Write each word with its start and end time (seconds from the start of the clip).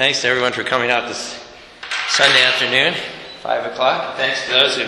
Thanks 0.00 0.22
to 0.22 0.28
everyone 0.28 0.54
for 0.54 0.64
coming 0.64 0.90
out 0.90 1.08
this 1.08 1.38
Sunday 2.08 2.42
afternoon, 2.42 2.94
5 3.42 3.66
o'clock. 3.70 4.16
Thanks 4.16 4.46
to 4.46 4.50
those 4.50 4.76
who 4.76 4.84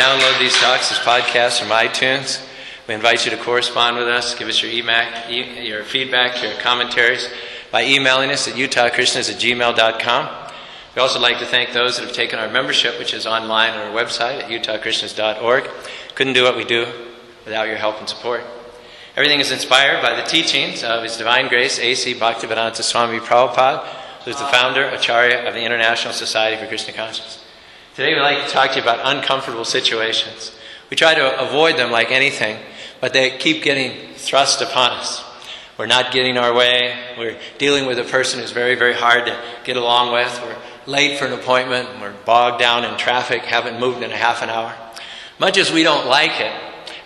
download 0.00 0.38
these 0.38 0.56
talks 0.56 0.90
as 0.90 0.96
podcasts 1.00 1.60
from 1.60 1.68
iTunes. 1.68 2.42
We 2.88 2.94
invite 2.94 3.26
you 3.26 3.30
to 3.32 3.36
correspond 3.36 3.98
with 3.98 4.08
us. 4.08 4.34
Give 4.34 4.48
us 4.48 4.62
your, 4.62 4.72
emac, 4.72 5.28
e- 5.28 5.68
your 5.68 5.84
feedback, 5.84 6.42
your 6.42 6.54
commentaries 6.62 7.28
by 7.70 7.84
emailing 7.84 8.30
us 8.30 8.48
at 8.48 8.54
utahkrishnas 8.54 9.30
at 9.30 9.36
gmail.com. 9.36 10.50
We 10.96 11.02
also 11.02 11.20
like 11.20 11.40
to 11.40 11.44
thank 11.44 11.74
those 11.74 11.98
that 11.98 12.06
have 12.06 12.14
taken 12.14 12.38
our 12.38 12.48
membership, 12.48 12.98
which 12.98 13.12
is 13.12 13.26
online 13.26 13.72
on 13.72 13.88
our 13.88 13.92
website 13.92 14.44
at 14.44 14.48
utahkrishnas.org. 14.48 15.68
Couldn't 16.14 16.32
do 16.32 16.44
what 16.44 16.56
we 16.56 16.64
do 16.64 16.90
without 17.44 17.66
your 17.66 17.76
help 17.76 17.98
and 17.98 18.08
support. 18.08 18.44
Everything 19.14 19.40
is 19.40 19.52
inspired 19.52 20.00
by 20.00 20.14
the 20.14 20.26
teachings 20.26 20.82
of 20.82 21.02
His 21.02 21.18
Divine 21.18 21.48
Grace, 21.48 21.78
A.C. 21.78 22.14
Bhaktivedanta 22.14 22.82
Swami 22.82 23.18
Prabhupada, 23.18 23.97
who's 24.28 24.36
the 24.36 24.46
founder, 24.48 24.84
Acharya 24.84 25.48
of 25.48 25.54
the 25.54 25.62
International 25.62 26.12
Society 26.12 26.60
for 26.60 26.68
Krishna 26.68 26.92
Consciousness. 26.92 27.42
Today 27.96 28.12
we'd 28.12 28.20
like 28.20 28.44
to 28.44 28.50
talk 28.50 28.72
to 28.72 28.76
you 28.76 28.82
about 28.82 29.00
uncomfortable 29.02 29.64
situations. 29.64 30.54
We 30.90 30.98
try 30.98 31.14
to 31.14 31.40
avoid 31.40 31.78
them 31.78 31.90
like 31.90 32.10
anything, 32.10 32.58
but 33.00 33.14
they 33.14 33.38
keep 33.38 33.62
getting 33.62 34.12
thrust 34.16 34.60
upon 34.60 34.90
us. 34.90 35.24
We're 35.78 35.86
not 35.86 36.12
getting 36.12 36.36
our 36.36 36.52
way. 36.52 37.14
We're 37.16 37.38
dealing 37.56 37.86
with 37.86 37.98
a 37.98 38.04
person 38.04 38.40
who's 38.40 38.50
very, 38.50 38.74
very 38.74 38.92
hard 38.92 39.24
to 39.24 39.42
get 39.64 39.78
along 39.78 40.12
with. 40.12 40.42
We're 40.42 40.58
late 40.84 41.18
for 41.18 41.24
an 41.24 41.32
appointment. 41.32 41.88
We're 41.98 42.12
bogged 42.26 42.60
down 42.60 42.84
in 42.84 42.98
traffic, 42.98 43.44
haven't 43.44 43.80
moved 43.80 44.02
in 44.02 44.12
a 44.12 44.16
half 44.16 44.42
an 44.42 44.50
hour. 44.50 44.76
Much 45.38 45.56
as 45.56 45.72
we 45.72 45.82
don't 45.82 46.06
like 46.06 46.38
it, 46.38 46.52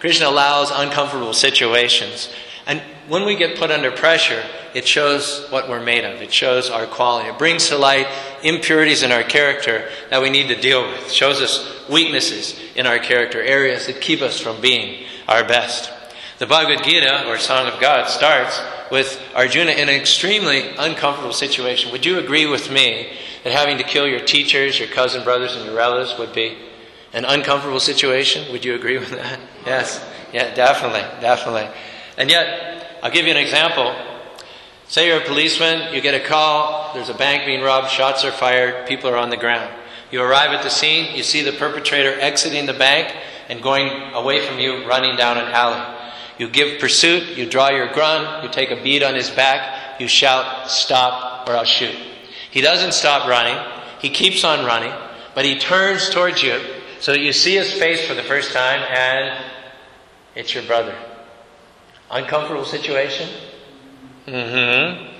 Krishna 0.01 0.27
allows 0.27 0.73
uncomfortable 0.73 1.35
situations. 1.35 2.35
And 2.67 2.81
when 3.07 3.25
we 3.25 3.37
get 3.37 3.59
put 3.59 3.71
under 3.71 3.93
pressure, 3.93 4.43
it 4.75 4.87
shows 4.87 5.47
what 5.51 5.69
we're 5.69 5.83
made 5.83 6.05
of. 6.05 6.21
It 6.23 6.33
shows 6.33 6.71
our 6.71 6.87
quality. 6.87 7.29
It 7.29 7.39
brings 7.39 7.69
to 7.69 7.77
light 7.77 8.07
impurities 8.43 9.03
in 9.03 9.13
our 9.13 9.23
character 9.23 9.89
that 10.11 10.23
we 10.23 10.31
need 10.31 10.49
to 10.49 10.61
deal 10.61 10.87
with. 10.89 11.07
It 11.07 11.13
shows 11.13 11.41
us 11.41 11.89
weaknesses 11.89 12.59
in 12.75 12.87
our 12.87 12.99
character, 12.99 13.41
areas 13.41 13.87
that 13.87 14.01
keep 14.01 14.23
us 14.23 14.41
from 14.41 14.61
being 14.61 15.07
our 15.29 15.45
best. 15.45 15.91
The 16.39 16.47
Bhagavad 16.47 16.85
Gita, 16.85 17.29
or 17.29 17.39
Song 17.39 17.69
of 17.69 17.81
God, 17.81 18.09
starts 18.09 18.61
with 18.91 19.21
Arjuna 19.35 19.73
in 19.73 19.89
an 19.89 19.95
extremely 19.95 20.71
uncomfortable 20.77 21.33
situation. 21.33 21.93
Would 21.93 22.05
you 22.05 22.19
agree 22.19 22.47
with 22.47 22.71
me 22.71 23.13
that 23.45 23.53
having 23.53 23.79
to 23.79 23.85
kill 23.85 24.09
your 24.09 24.21
teachers, 24.21 24.79
your 24.79 24.89
cousin 24.89 25.25
brothers, 25.25 25.55
and 25.55 25.65
your 25.65 25.77
relatives 25.77 26.19
would 26.19 26.33
be 26.33 26.57
an 27.13 27.25
uncomfortable 27.25 27.81
situation? 27.81 28.51
Would 28.53 28.65
you 28.65 28.75
agree 28.75 28.99
with 28.99 29.11
that? 29.11 29.39
Yes. 29.65 30.05
Yeah, 30.33 30.55
definitely, 30.55 31.03
definitely. 31.21 31.69
And 32.17 32.31
yet, 32.31 32.99
I'll 33.03 33.11
give 33.11 33.27
you 33.27 33.33
an 33.33 33.39
example. 33.39 33.95
Say 34.93 35.07
you're 35.07 35.23
a 35.23 35.25
policeman, 35.25 35.95
you 35.95 36.03
get 36.03 36.13
a 36.13 36.21
call, 36.21 36.93
there's 36.93 37.09
a 37.09 37.15
bank 37.15 37.47
being 37.47 37.63
robbed, 37.63 37.89
shots 37.89 38.27
are 38.27 38.31
fired, 38.31 38.87
people 38.87 39.09
are 39.09 39.17
on 39.17 39.31
the 39.31 39.39
ground. 39.39 39.73
You 40.11 40.21
arrive 40.21 40.51
at 40.51 40.63
the 40.63 40.69
scene, 40.69 41.17
you 41.17 41.23
see 41.23 41.41
the 41.41 41.53
perpetrator 41.53 42.21
exiting 42.21 42.67
the 42.67 42.75
bank 42.75 43.17
and 43.49 43.63
going 43.63 43.89
away 44.13 44.47
from 44.47 44.59
you, 44.59 44.87
running 44.87 45.17
down 45.17 45.39
an 45.39 45.47
alley. 45.47 45.83
You 46.37 46.51
give 46.51 46.79
pursuit, 46.79 47.39
you 47.39 47.49
draw 47.49 47.71
your 47.71 47.91
gun, 47.95 48.45
you 48.45 48.51
take 48.51 48.71
a 48.71 48.83
bead 48.83 49.03
on 49.03 49.15
his 49.15 49.31
back, 49.31 49.99
you 49.99 50.09
shout, 50.09 50.69
Stop, 50.69 51.49
or 51.49 51.57
I'll 51.57 51.65
shoot. 51.65 51.97
He 52.51 52.61
doesn't 52.61 52.93
stop 52.93 53.27
running, 53.27 53.57
he 53.99 54.11
keeps 54.11 54.45
on 54.45 54.67
running, 54.67 54.93
but 55.35 55.47
he 55.47 55.59
turns 55.59 56.11
towards 56.11 56.43
you 56.43 56.61
so 57.01 57.13
that 57.13 57.21
you 57.21 57.33
see 57.33 57.55
his 57.55 57.73
face 57.73 58.07
for 58.07 58.13
the 58.13 58.25
first 58.25 58.53
time 58.53 58.83
and 58.83 59.43
it's 60.35 60.53
your 60.53 60.65
brother. 60.65 60.95
Uncomfortable 62.11 62.67
situation? 62.67 63.27
Mm-hmm. 64.27 65.13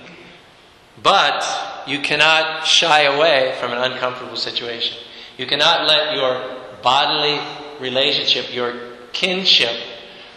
But 1.03 1.45
you 1.87 2.01
cannot 2.01 2.67
shy 2.67 3.03
away 3.03 3.57
from 3.61 3.73
an 3.73 3.79
uncomfortable 3.79 4.37
situation. 4.37 4.97
You 5.37 5.47
cannot 5.47 5.89
let 5.89 6.15
your 6.15 6.59
bodily 6.83 7.41
relationship, 7.81 8.55
your 8.55 8.75
kinship 9.13 9.77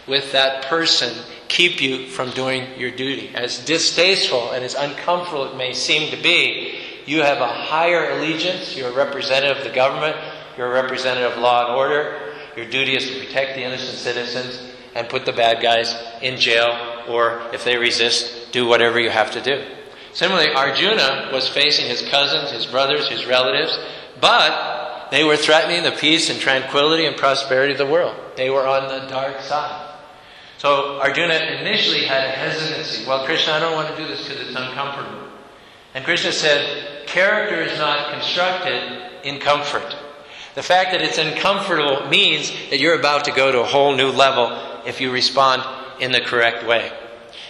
with 0.06 0.32
that 0.32 0.64
person, 0.66 1.12
keep 1.48 1.80
you 1.80 2.08
from 2.08 2.30
doing 2.30 2.78
your 2.78 2.90
duty. 2.90 3.30
As 3.34 3.64
distasteful 3.64 4.52
and 4.52 4.64
as 4.64 4.74
uncomfortable 4.74 5.52
it 5.52 5.56
may 5.56 5.72
seem 5.72 6.10
to 6.10 6.20
be, 6.20 6.80
you 7.06 7.22
have 7.22 7.38
a 7.38 7.46
higher 7.46 8.10
allegiance. 8.10 8.76
You're 8.76 8.90
a 8.90 8.94
representative 8.94 9.58
of 9.58 9.64
the 9.64 9.74
government. 9.74 10.16
You're 10.56 10.68
a 10.68 10.82
representative 10.82 11.32
of 11.32 11.38
law 11.38 11.66
and 11.66 11.76
order. 11.76 12.34
Your 12.56 12.66
duty 12.66 12.96
is 12.96 13.08
to 13.08 13.24
protect 13.24 13.54
the 13.54 13.62
innocent 13.62 13.98
citizens 13.98 14.72
and 14.94 15.08
put 15.08 15.26
the 15.26 15.32
bad 15.32 15.62
guys 15.62 15.94
in 16.22 16.38
jail, 16.38 17.04
or 17.06 17.42
if 17.52 17.64
they 17.64 17.76
resist, 17.76 18.45
do 18.56 18.66
whatever 18.66 18.98
you 18.98 19.10
have 19.10 19.32
to 19.32 19.40
do. 19.42 19.62
Similarly, 20.14 20.50
Arjuna 20.50 21.28
was 21.30 21.46
facing 21.46 21.86
his 21.86 22.00
cousins, 22.08 22.50
his 22.50 22.64
brothers, 22.64 23.06
his 23.08 23.26
relatives, 23.26 23.78
but 24.18 25.08
they 25.10 25.24
were 25.24 25.36
threatening 25.36 25.82
the 25.82 25.92
peace 25.92 26.30
and 26.30 26.40
tranquility 26.40 27.04
and 27.04 27.16
prosperity 27.18 27.72
of 27.72 27.78
the 27.78 27.86
world. 27.86 28.16
They 28.34 28.48
were 28.48 28.66
on 28.66 28.88
the 28.88 29.06
dark 29.08 29.42
side. 29.42 29.94
So 30.56 30.98
Arjuna 31.00 31.34
initially 31.60 32.06
had 32.06 32.24
a 32.24 32.30
hesitancy. 32.30 33.06
Well, 33.06 33.26
Krishna, 33.26 33.52
I 33.52 33.60
don't 33.60 33.74
want 33.74 33.94
to 33.94 34.02
do 34.02 34.08
this 34.08 34.26
because 34.26 34.48
it's 34.48 34.56
uncomfortable. 34.56 35.28
And 35.94 36.02
Krishna 36.02 36.32
said, 36.32 37.06
character 37.06 37.60
is 37.60 37.78
not 37.78 38.10
constructed 38.10 39.10
in 39.22 39.38
comfort. 39.38 39.94
The 40.54 40.62
fact 40.62 40.92
that 40.92 41.02
it's 41.02 41.18
uncomfortable 41.18 42.08
means 42.08 42.50
that 42.70 42.80
you're 42.80 42.98
about 42.98 43.26
to 43.26 43.32
go 43.32 43.52
to 43.52 43.60
a 43.60 43.64
whole 43.66 43.94
new 43.94 44.08
level 44.08 44.82
if 44.86 45.02
you 45.02 45.12
respond 45.12 45.62
in 46.00 46.10
the 46.10 46.22
correct 46.22 46.66
way. 46.66 46.90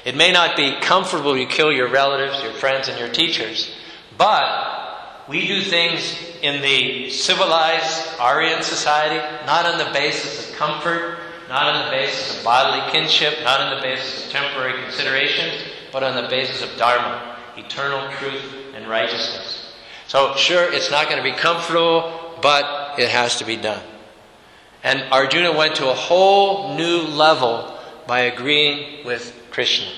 It 0.06 0.14
may 0.14 0.30
not 0.30 0.56
be 0.56 0.76
comfortable 0.80 1.36
you 1.36 1.48
kill 1.48 1.72
your 1.72 1.88
relatives, 1.88 2.40
your 2.40 2.52
friends, 2.52 2.86
and 2.86 2.96
your 2.96 3.08
teachers, 3.08 3.74
but 4.16 5.26
we 5.28 5.48
do 5.48 5.62
things 5.62 6.16
in 6.42 6.62
the 6.62 7.10
civilized 7.10 8.20
Aryan 8.20 8.62
society 8.62 9.16
not 9.46 9.66
on 9.66 9.78
the 9.78 9.92
basis 9.92 10.48
of 10.48 10.56
comfort, 10.56 11.18
not 11.48 11.74
on 11.74 11.86
the 11.86 11.90
basis 11.90 12.38
of 12.38 12.44
bodily 12.44 12.88
kinship, 12.92 13.42
not 13.42 13.60
on 13.60 13.74
the 13.74 13.82
basis 13.82 14.26
of 14.26 14.30
temporary 14.30 14.80
considerations, 14.84 15.64
but 15.90 16.04
on 16.04 16.14
the 16.14 16.28
basis 16.28 16.62
of 16.62 16.70
Dharma, 16.78 17.36
eternal 17.56 18.08
truth 18.12 18.44
and 18.76 18.86
righteousness. 18.88 19.74
So, 20.06 20.36
sure, 20.36 20.72
it's 20.72 20.88
not 20.88 21.08
going 21.08 21.18
to 21.18 21.28
be 21.28 21.36
comfortable, 21.36 22.38
but 22.40 23.00
it 23.00 23.08
has 23.08 23.38
to 23.38 23.44
be 23.44 23.56
done. 23.56 23.82
And 24.84 25.02
Arjuna 25.10 25.58
went 25.58 25.74
to 25.76 25.90
a 25.90 25.94
whole 25.94 26.76
new 26.76 27.00
level 27.00 27.76
by 28.06 28.20
agreeing 28.20 29.04
with 29.04 29.32
Krishna. 29.56 29.90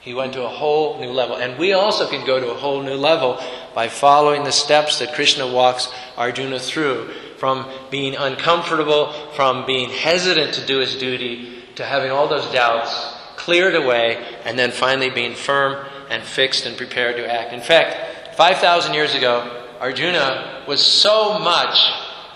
He 0.00 0.12
went 0.12 0.34
to 0.34 0.44
a 0.44 0.50
whole 0.50 1.00
new 1.00 1.10
level. 1.10 1.36
And 1.36 1.58
we 1.58 1.72
also 1.72 2.06
can 2.06 2.26
go 2.26 2.38
to 2.38 2.50
a 2.50 2.54
whole 2.54 2.82
new 2.82 2.92
level 2.92 3.40
by 3.74 3.88
following 3.88 4.44
the 4.44 4.52
steps 4.52 4.98
that 4.98 5.14
Krishna 5.14 5.50
walks 5.50 5.90
Arjuna 6.18 6.58
through 6.58 7.08
from 7.38 7.66
being 7.90 8.14
uncomfortable, 8.14 9.14
from 9.34 9.64
being 9.64 9.88
hesitant 9.88 10.52
to 10.56 10.66
do 10.66 10.80
his 10.80 10.94
duty, 10.94 11.62
to 11.76 11.86
having 11.86 12.10
all 12.10 12.28
those 12.28 12.44
doubts 12.52 12.92
cleared 13.36 13.74
away, 13.74 14.22
and 14.44 14.58
then 14.58 14.72
finally 14.72 15.08
being 15.08 15.34
firm 15.34 15.86
and 16.10 16.22
fixed 16.22 16.66
and 16.66 16.76
prepared 16.76 17.16
to 17.16 17.26
act. 17.26 17.54
In 17.54 17.62
fact, 17.62 18.36
5,000 18.36 18.92
years 18.92 19.14
ago, 19.14 19.64
Arjuna 19.80 20.64
was 20.68 20.84
so 20.84 21.38
much 21.38 21.78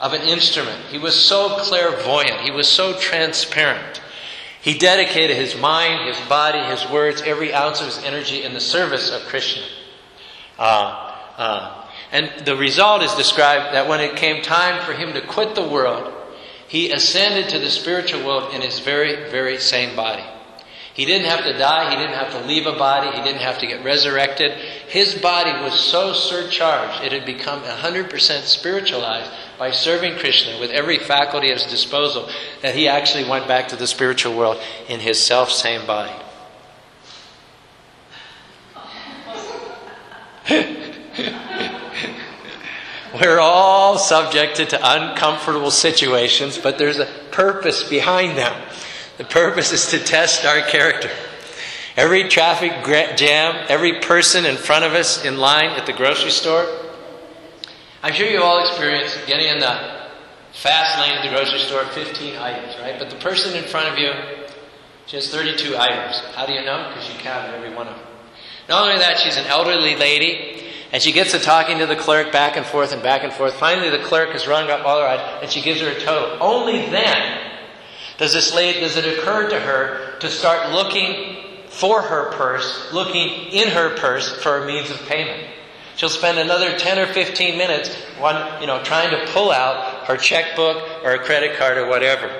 of 0.00 0.14
an 0.14 0.22
instrument. 0.22 0.80
He 0.86 0.96
was 0.96 1.14
so 1.14 1.58
clairvoyant. 1.58 2.40
He 2.40 2.50
was 2.50 2.66
so 2.66 2.98
transparent. 2.98 4.00
He 4.60 4.76
dedicated 4.76 5.36
his 5.36 5.56
mind, 5.56 6.08
his 6.08 6.28
body, 6.28 6.58
his 6.58 6.88
words, 6.90 7.22
every 7.22 7.54
ounce 7.54 7.80
of 7.80 7.86
his 7.86 7.98
energy 7.98 8.42
in 8.42 8.54
the 8.54 8.60
service 8.60 9.10
of 9.10 9.22
Krishna. 9.22 9.62
Uh, 10.58 11.14
uh, 11.36 11.86
and 12.10 12.46
the 12.46 12.56
result 12.56 13.02
is 13.02 13.14
described 13.14 13.74
that 13.74 13.88
when 13.88 14.00
it 14.00 14.16
came 14.16 14.42
time 14.42 14.84
for 14.84 14.92
him 14.92 15.12
to 15.12 15.20
quit 15.20 15.54
the 15.54 15.66
world, 15.66 16.12
he 16.66 16.90
ascended 16.90 17.50
to 17.50 17.58
the 17.58 17.70
spiritual 17.70 18.24
world 18.24 18.52
in 18.52 18.60
his 18.60 18.80
very, 18.80 19.30
very 19.30 19.58
same 19.58 19.94
body. 19.94 20.24
He 20.98 21.04
didn't 21.04 21.28
have 21.28 21.44
to 21.44 21.56
die. 21.56 21.90
He 21.90 21.96
didn't 21.96 22.16
have 22.16 22.32
to 22.32 22.40
leave 22.40 22.66
a 22.66 22.72
body. 22.72 23.16
He 23.16 23.22
didn't 23.22 23.42
have 23.42 23.60
to 23.60 23.68
get 23.68 23.84
resurrected. 23.84 24.50
His 24.88 25.14
body 25.14 25.52
was 25.62 25.78
so 25.78 26.12
surcharged, 26.12 27.04
it 27.04 27.12
had 27.12 27.24
become 27.24 27.62
100% 27.62 28.42
spiritualized 28.42 29.30
by 29.60 29.70
serving 29.70 30.18
Krishna 30.18 30.58
with 30.58 30.72
every 30.72 30.98
faculty 30.98 31.52
at 31.52 31.60
his 31.60 31.70
disposal 31.70 32.28
that 32.62 32.74
he 32.74 32.88
actually 32.88 33.30
went 33.30 33.46
back 33.46 33.68
to 33.68 33.76
the 33.76 33.86
spiritual 33.86 34.36
world 34.36 34.60
in 34.88 34.98
his 34.98 35.24
self 35.24 35.52
same 35.52 35.86
body. 35.86 36.12
We're 43.22 43.38
all 43.38 43.98
subjected 43.98 44.70
to 44.70 44.80
uncomfortable 44.82 45.70
situations, 45.70 46.58
but 46.58 46.76
there's 46.76 46.98
a 46.98 47.06
purpose 47.30 47.88
behind 47.88 48.36
them. 48.36 48.60
The 49.18 49.24
purpose 49.24 49.72
is 49.72 49.90
to 49.90 49.98
test 49.98 50.44
our 50.44 50.60
character. 50.60 51.10
Every 51.96 52.28
traffic 52.28 52.70
jam, 53.16 53.66
every 53.68 53.98
person 53.98 54.46
in 54.46 54.56
front 54.56 54.84
of 54.84 54.92
us 54.92 55.24
in 55.24 55.38
line 55.38 55.70
at 55.70 55.86
the 55.86 55.92
grocery 55.92 56.30
store. 56.30 56.64
I'm 58.00 58.14
sure 58.14 58.28
you 58.28 58.40
all 58.40 58.60
experienced 58.60 59.18
getting 59.26 59.48
in 59.48 59.58
the 59.58 60.06
fast 60.52 61.00
lane 61.00 61.18
at 61.18 61.24
the 61.24 61.36
grocery 61.36 61.58
store, 61.58 61.84
15 61.86 62.36
items, 62.36 62.76
right? 62.80 62.96
But 62.96 63.10
the 63.10 63.16
person 63.16 63.56
in 63.56 63.64
front 63.64 63.88
of 63.88 63.98
you, 63.98 64.12
she 65.06 65.16
has 65.16 65.28
32 65.32 65.76
items. 65.76 66.20
How 66.36 66.46
do 66.46 66.52
you 66.52 66.64
know? 66.64 66.86
Because 66.88 67.12
you 67.12 67.18
counted 67.18 67.56
every 67.56 67.74
one 67.74 67.88
of 67.88 67.96
them. 67.96 68.06
Not 68.68 68.86
only 68.86 69.00
that, 69.00 69.18
she's 69.18 69.36
an 69.36 69.46
elderly 69.46 69.96
lady, 69.96 70.64
And 70.90 71.02
she 71.02 71.12
gets 71.12 71.32
to 71.32 71.38
talking 71.38 71.78
to 71.78 71.86
the 71.86 71.96
clerk 71.96 72.32
back 72.32 72.56
and 72.56 72.64
forth 72.64 72.92
and 72.92 73.02
back 73.02 73.22
and 73.24 73.32
forth. 73.32 73.54
Finally, 73.54 73.90
the 73.90 74.02
clerk 74.04 74.30
has 74.30 74.46
rung 74.46 74.70
up 74.70 74.86
all 74.86 75.02
right, 75.02 75.42
and 75.42 75.50
she 75.50 75.60
gives 75.60 75.80
her 75.80 75.88
a 75.88 76.00
total. 76.00 76.38
Only 76.40 76.86
then 76.88 77.47
does 78.18 78.32
this 78.32 78.54
lady, 78.54 78.80
does 78.80 78.96
it 78.96 79.18
occur 79.18 79.48
to 79.48 79.58
her 79.58 80.18
to 80.18 80.30
start 80.30 80.72
looking 80.72 81.36
for 81.68 82.02
her 82.02 82.32
purse, 82.32 82.92
looking 82.92 83.30
in 83.52 83.68
her 83.68 83.96
purse 83.96 84.42
for 84.42 84.58
a 84.58 84.66
means 84.66 84.90
of 84.90 85.00
payment. 85.06 85.46
She'll 85.96 86.08
spend 86.08 86.38
another 86.38 86.78
10 86.78 86.98
or 86.98 87.06
15 87.06 87.58
minutes 87.58 87.94
one, 88.18 88.60
you 88.60 88.66
know, 88.66 88.82
trying 88.82 89.10
to 89.10 89.32
pull 89.32 89.50
out 89.50 90.06
her 90.06 90.16
checkbook 90.16 91.04
or 91.04 91.12
a 91.12 91.18
credit 91.18 91.56
card 91.56 91.78
or 91.78 91.88
whatever. 91.88 92.30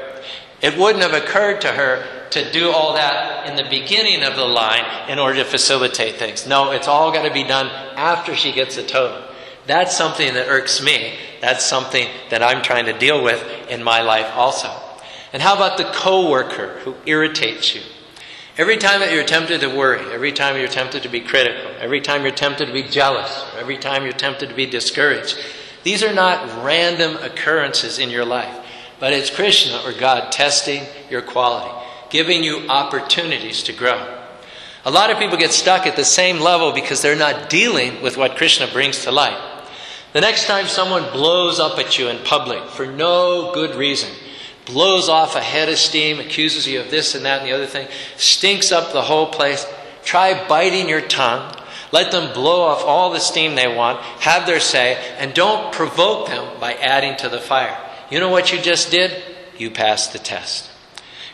It 0.60 0.76
wouldn't 0.76 1.04
have 1.04 1.14
occurred 1.14 1.60
to 1.62 1.68
her 1.68 2.28
to 2.30 2.50
do 2.50 2.70
all 2.70 2.94
that 2.94 3.48
in 3.48 3.56
the 3.56 3.68
beginning 3.70 4.24
of 4.24 4.36
the 4.36 4.44
line 4.44 5.08
in 5.08 5.18
order 5.18 5.42
to 5.42 5.44
facilitate 5.44 6.16
things. 6.16 6.46
No, 6.46 6.72
it's 6.72 6.88
all 6.88 7.12
got 7.12 7.26
to 7.26 7.32
be 7.32 7.44
done 7.44 7.68
after 7.96 8.34
she 8.34 8.52
gets 8.52 8.76
a 8.76 8.86
total. 8.86 9.22
That's 9.66 9.96
something 9.96 10.34
that 10.34 10.48
irks 10.48 10.82
me. 10.82 11.14
That's 11.40 11.64
something 11.64 12.08
that 12.30 12.42
I'm 12.42 12.62
trying 12.62 12.86
to 12.86 12.98
deal 12.98 13.22
with 13.22 13.42
in 13.70 13.82
my 13.82 14.02
life 14.02 14.30
also. 14.34 14.87
And 15.32 15.42
how 15.42 15.54
about 15.54 15.78
the 15.78 15.84
coworker 15.84 16.78
who 16.80 16.94
irritates 17.06 17.74
you? 17.74 17.82
Every 18.56 18.76
time 18.76 19.00
that 19.00 19.12
you're 19.12 19.24
tempted 19.24 19.60
to 19.60 19.68
worry, 19.68 20.12
every 20.12 20.32
time 20.32 20.56
you're 20.56 20.68
tempted 20.68 21.02
to 21.04 21.08
be 21.08 21.20
critical, 21.20 21.70
every 21.78 22.00
time 22.00 22.22
you're 22.22 22.32
tempted 22.32 22.66
to 22.66 22.72
be 22.72 22.82
jealous, 22.82 23.44
every 23.56 23.78
time 23.78 24.04
you're 24.04 24.12
tempted 24.12 24.48
to 24.48 24.54
be 24.54 24.66
discouraged, 24.66 25.38
these 25.84 26.02
are 26.02 26.12
not 26.12 26.64
random 26.64 27.16
occurrences 27.18 27.98
in 27.98 28.10
your 28.10 28.24
life, 28.24 28.66
but 28.98 29.12
it's 29.12 29.30
Krishna 29.30 29.80
or 29.84 29.92
God 29.92 30.32
testing 30.32 30.82
your 31.08 31.22
quality 31.22 31.72
giving 32.10 32.42
you 32.42 32.68
opportunities 32.68 33.62
to 33.64 33.72
grow. 33.72 34.16
A 34.84 34.90
lot 34.90 35.10
of 35.10 35.18
people 35.18 35.36
get 35.36 35.52
stuck 35.52 35.86
at 35.86 35.96
the 35.96 36.04
same 36.04 36.40
level 36.40 36.72
because 36.72 37.02
they're 37.02 37.16
not 37.16 37.50
dealing 37.50 38.00
with 38.02 38.16
what 38.16 38.36
Krishna 38.36 38.66
brings 38.66 39.04
to 39.04 39.10
light. 39.10 39.38
The 40.12 40.20
next 40.20 40.46
time 40.46 40.66
someone 40.66 41.10
blows 41.12 41.60
up 41.60 41.78
at 41.78 41.98
you 41.98 42.08
in 42.08 42.24
public 42.24 42.64
for 42.70 42.86
no 42.86 43.52
good 43.52 43.74
reason, 43.74 44.10
blows 44.68 45.08
off 45.08 45.34
a 45.34 45.40
head 45.40 45.68
of 45.68 45.78
steam, 45.78 46.20
accuses 46.20 46.68
you 46.68 46.80
of 46.80 46.90
this 46.90 47.14
and 47.14 47.24
that 47.24 47.40
and 47.40 47.48
the 47.48 47.54
other 47.54 47.66
thing, 47.66 47.88
stinks 48.16 48.70
up 48.70 48.92
the 48.92 49.02
whole 49.02 49.26
place, 49.26 49.66
try 50.04 50.46
biting 50.46 50.88
your 50.88 51.00
tongue. 51.00 51.54
Let 51.90 52.12
them 52.12 52.34
blow 52.34 52.62
off 52.62 52.84
all 52.84 53.10
the 53.10 53.18
steam 53.18 53.54
they 53.54 53.74
want, 53.74 54.00
have 54.20 54.46
their 54.46 54.60
say, 54.60 55.02
and 55.18 55.32
don't 55.32 55.72
provoke 55.72 56.28
them 56.28 56.60
by 56.60 56.74
adding 56.74 57.16
to 57.16 57.30
the 57.30 57.40
fire. 57.40 57.76
You 58.10 58.20
know 58.20 58.28
what 58.28 58.52
you 58.52 58.60
just 58.60 58.90
did? 58.90 59.22
You 59.56 59.70
passed 59.70 60.12
the 60.12 60.18
test. 60.18 60.70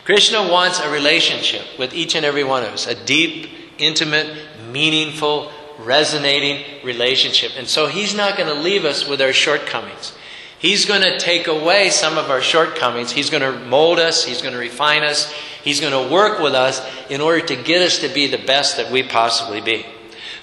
Krishna 0.05 0.49
wants 0.49 0.79
a 0.79 0.89
relationship 0.89 1.65
with 1.77 1.93
each 1.93 2.15
and 2.15 2.25
every 2.25 2.43
one 2.45 2.63
of 2.63 2.69
us, 2.69 2.87
a 2.87 2.95
deep, 2.95 3.49
intimate, 3.77 4.37
meaningful, 4.71 5.51
resonating 5.79 6.85
relationship. 6.85 7.51
And 7.57 7.67
so 7.67 7.87
He's 7.87 8.15
not 8.15 8.37
going 8.37 8.53
to 8.53 8.61
leave 8.61 8.85
us 8.85 9.07
with 9.07 9.21
our 9.21 9.33
shortcomings. 9.33 10.13
He's 10.59 10.85
going 10.85 11.01
to 11.01 11.19
take 11.19 11.47
away 11.47 11.89
some 11.89 12.17
of 12.17 12.29
our 12.29 12.41
shortcomings. 12.41 13.11
He's 13.11 13.29
going 13.29 13.43
to 13.43 13.59
mold 13.65 13.99
us. 13.99 14.23
He's 14.23 14.41
going 14.41 14.53
to 14.53 14.59
refine 14.59 15.03
us. 15.03 15.31
He's 15.63 15.81
going 15.81 15.91
to 15.91 16.13
work 16.13 16.39
with 16.39 16.53
us 16.53 16.81
in 17.09 17.21
order 17.21 17.45
to 17.47 17.55
get 17.55 17.81
us 17.81 17.99
to 17.99 18.07
be 18.07 18.27
the 18.27 18.37
best 18.37 18.77
that 18.77 18.91
we 18.91 19.03
possibly 19.03 19.61
be. 19.61 19.85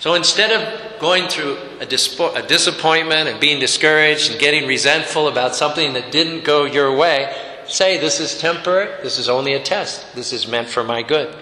So 0.00 0.14
instead 0.14 0.50
of 0.50 1.00
going 1.00 1.28
through 1.28 1.56
a, 1.80 1.86
dispo- 1.86 2.36
a 2.36 2.46
disappointment 2.46 3.28
and 3.28 3.38
being 3.40 3.60
discouraged 3.60 4.32
and 4.32 4.40
getting 4.40 4.66
resentful 4.66 5.28
about 5.28 5.54
something 5.54 5.92
that 5.92 6.10
didn't 6.10 6.44
go 6.44 6.64
your 6.64 6.96
way, 6.96 7.32
say 7.66 7.98
this 7.98 8.18
is 8.18 8.36
temporary, 8.38 8.90
this 9.02 9.18
is 9.18 9.28
only 9.28 9.54
a 9.54 9.62
test, 9.62 10.14
this 10.16 10.32
is 10.32 10.48
meant 10.48 10.68
for 10.68 10.82
my 10.82 11.02
good. 11.02 11.32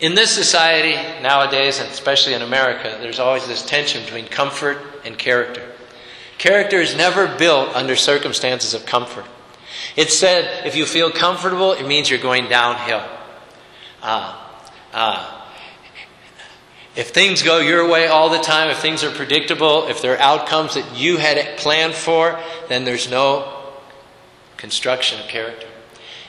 In 0.00 0.14
this 0.14 0.30
society 0.30 0.94
nowadays, 1.22 1.80
and 1.80 1.88
especially 1.90 2.32
in 2.32 2.42
America, 2.42 2.96
there's 3.00 3.20
always 3.20 3.46
this 3.46 3.64
tension 3.64 4.02
between 4.02 4.26
comfort 4.26 4.78
and 5.04 5.16
character. 5.16 5.73
Character 6.38 6.80
is 6.80 6.94
never 6.96 7.26
built 7.38 7.74
under 7.74 7.96
circumstances 7.96 8.74
of 8.74 8.86
comfort. 8.86 9.24
It's 9.96 10.16
said 10.16 10.66
if 10.66 10.76
you 10.76 10.86
feel 10.86 11.10
comfortable, 11.10 11.72
it 11.72 11.86
means 11.86 12.10
you're 12.10 12.18
going 12.18 12.48
downhill. 12.48 13.04
Ah, 14.02 14.64
ah. 14.92 15.40
If 16.96 17.10
things 17.10 17.42
go 17.42 17.58
your 17.58 17.88
way 17.88 18.06
all 18.06 18.30
the 18.30 18.38
time, 18.38 18.70
if 18.70 18.78
things 18.78 19.02
are 19.02 19.10
predictable, 19.10 19.88
if 19.88 20.00
there 20.00 20.14
are 20.14 20.20
outcomes 20.20 20.74
that 20.74 20.96
you 20.96 21.16
had 21.16 21.56
planned 21.58 21.94
for, 21.94 22.38
then 22.68 22.84
there's 22.84 23.10
no 23.10 23.64
construction 24.56 25.20
of 25.20 25.26
character. 25.26 25.66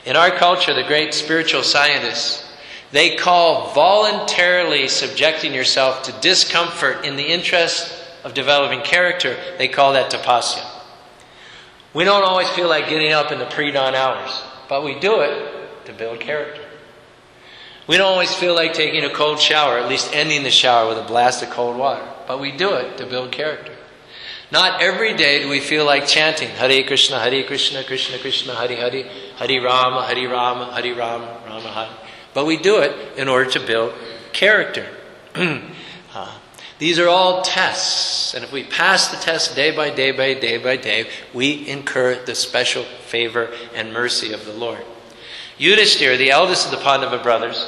In 0.04 0.16
our 0.16 0.30
culture, 0.30 0.74
the 0.74 0.82
great 0.82 1.14
spiritual 1.14 1.62
scientists, 1.62 2.44
they 2.90 3.16
call 3.16 3.72
voluntarily 3.74 4.88
subjecting 4.88 5.54
yourself 5.54 6.04
to 6.04 6.12
discomfort 6.20 7.04
in 7.04 7.16
the 7.16 7.26
interest 7.26 8.05
of 8.26 8.34
developing 8.34 8.80
character, 8.80 9.36
they 9.56 9.68
call 9.68 9.92
that 9.92 10.10
tapasya. 10.10 10.68
We 11.94 12.02
don't 12.02 12.24
always 12.24 12.48
feel 12.50 12.68
like 12.68 12.88
getting 12.88 13.12
up 13.12 13.30
in 13.30 13.38
the 13.38 13.46
pre 13.46 13.70
dawn 13.70 13.94
hours, 13.94 14.42
but 14.68 14.84
we 14.84 14.98
do 14.98 15.20
it 15.20 15.86
to 15.86 15.92
build 15.92 16.18
character. 16.18 16.62
We 17.86 17.96
don't 17.96 18.08
always 18.08 18.34
feel 18.34 18.56
like 18.56 18.74
taking 18.74 19.04
a 19.04 19.14
cold 19.14 19.38
shower, 19.38 19.78
at 19.78 19.88
least 19.88 20.10
ending 20.12 20.42
the 20.42 20.50
shower 20.50 20.88
with 20.88 20.98
a 20.98 21.06
blast 21.06 21.44
of 21.44 21.50
cold 21.50 21.78
water, 21.78 22.04
but 22.26 22.40
we 22.40 22.50
do 22.50 22.74
it 22.74 22.98
to 22.98 23.06
build 23.06 23.30
character. 23.30 23.72
Not 24.50 24.82
every 24.82 25.14
day 25.14 25.44
do 25.44 25.48
we 25.48 25.60
feel 25.60 25.86
like 25.86 26.08
chanting 26.08 26.48
Hare 26.48 26.82
Krishna, 26.82 27.20
Hare 27.20 27.44
Krishna, 27.44 27.84
Krishna 27.84 28.18
Krishna, 28.18 28.56
Hare 28.56 28.76
Hare, 28.76 29.04
Hare 29.36 29.62
Rama, 29.62 30.04
Hare 30.04 30.28
Rama, 30.28 30.72
Hare 30.74 30.96
Rama, 30.96 31.42
Rama 31.46 31.68
Hare. 31.68 31.96
But 32.34 32.44
we 32.44 32.56
do 32.56 32.78
it 32.78 33.16
in 33.16 33.28
order 33.28 33.48
to 33.52 33.60
build 33.60 33.94
character. 34.32 34.88
uh, 35.36 36.38
these 36.78 36.98
are 36.98 37.08
all 37.08 37.42
tests, 37.42 38.34
and 38.34 38.44
if 38.44 38.52
we 38.52 38.62
pass 38.62 39.08
the 39.08 39.16
test 39.16 39.56
day 39.56 39.74
by 39.74 39.88
day 39.88 40.10
by 40.10 40.34
day 40.34 40.58
by 40.58 40.76
day, 40.76 41.08
we 41.32 41.66
incur 41.66 42.22
the 42.24 42.34
special 42.34 42.84
favor 42.84 43.50
and 43.74 43.92
mercy 43.92 44.32
of 44.32 44.44
the 44.44 44.52
Lord. 44.52 44.84
Yudhishthir, 45.58 46.18
the 46.18 46.30
eldest 46.30 46.66
of 46.66 46.72
the 46.72 46.84
Pandava 46.84 47.22
brothers, 47.22 47.66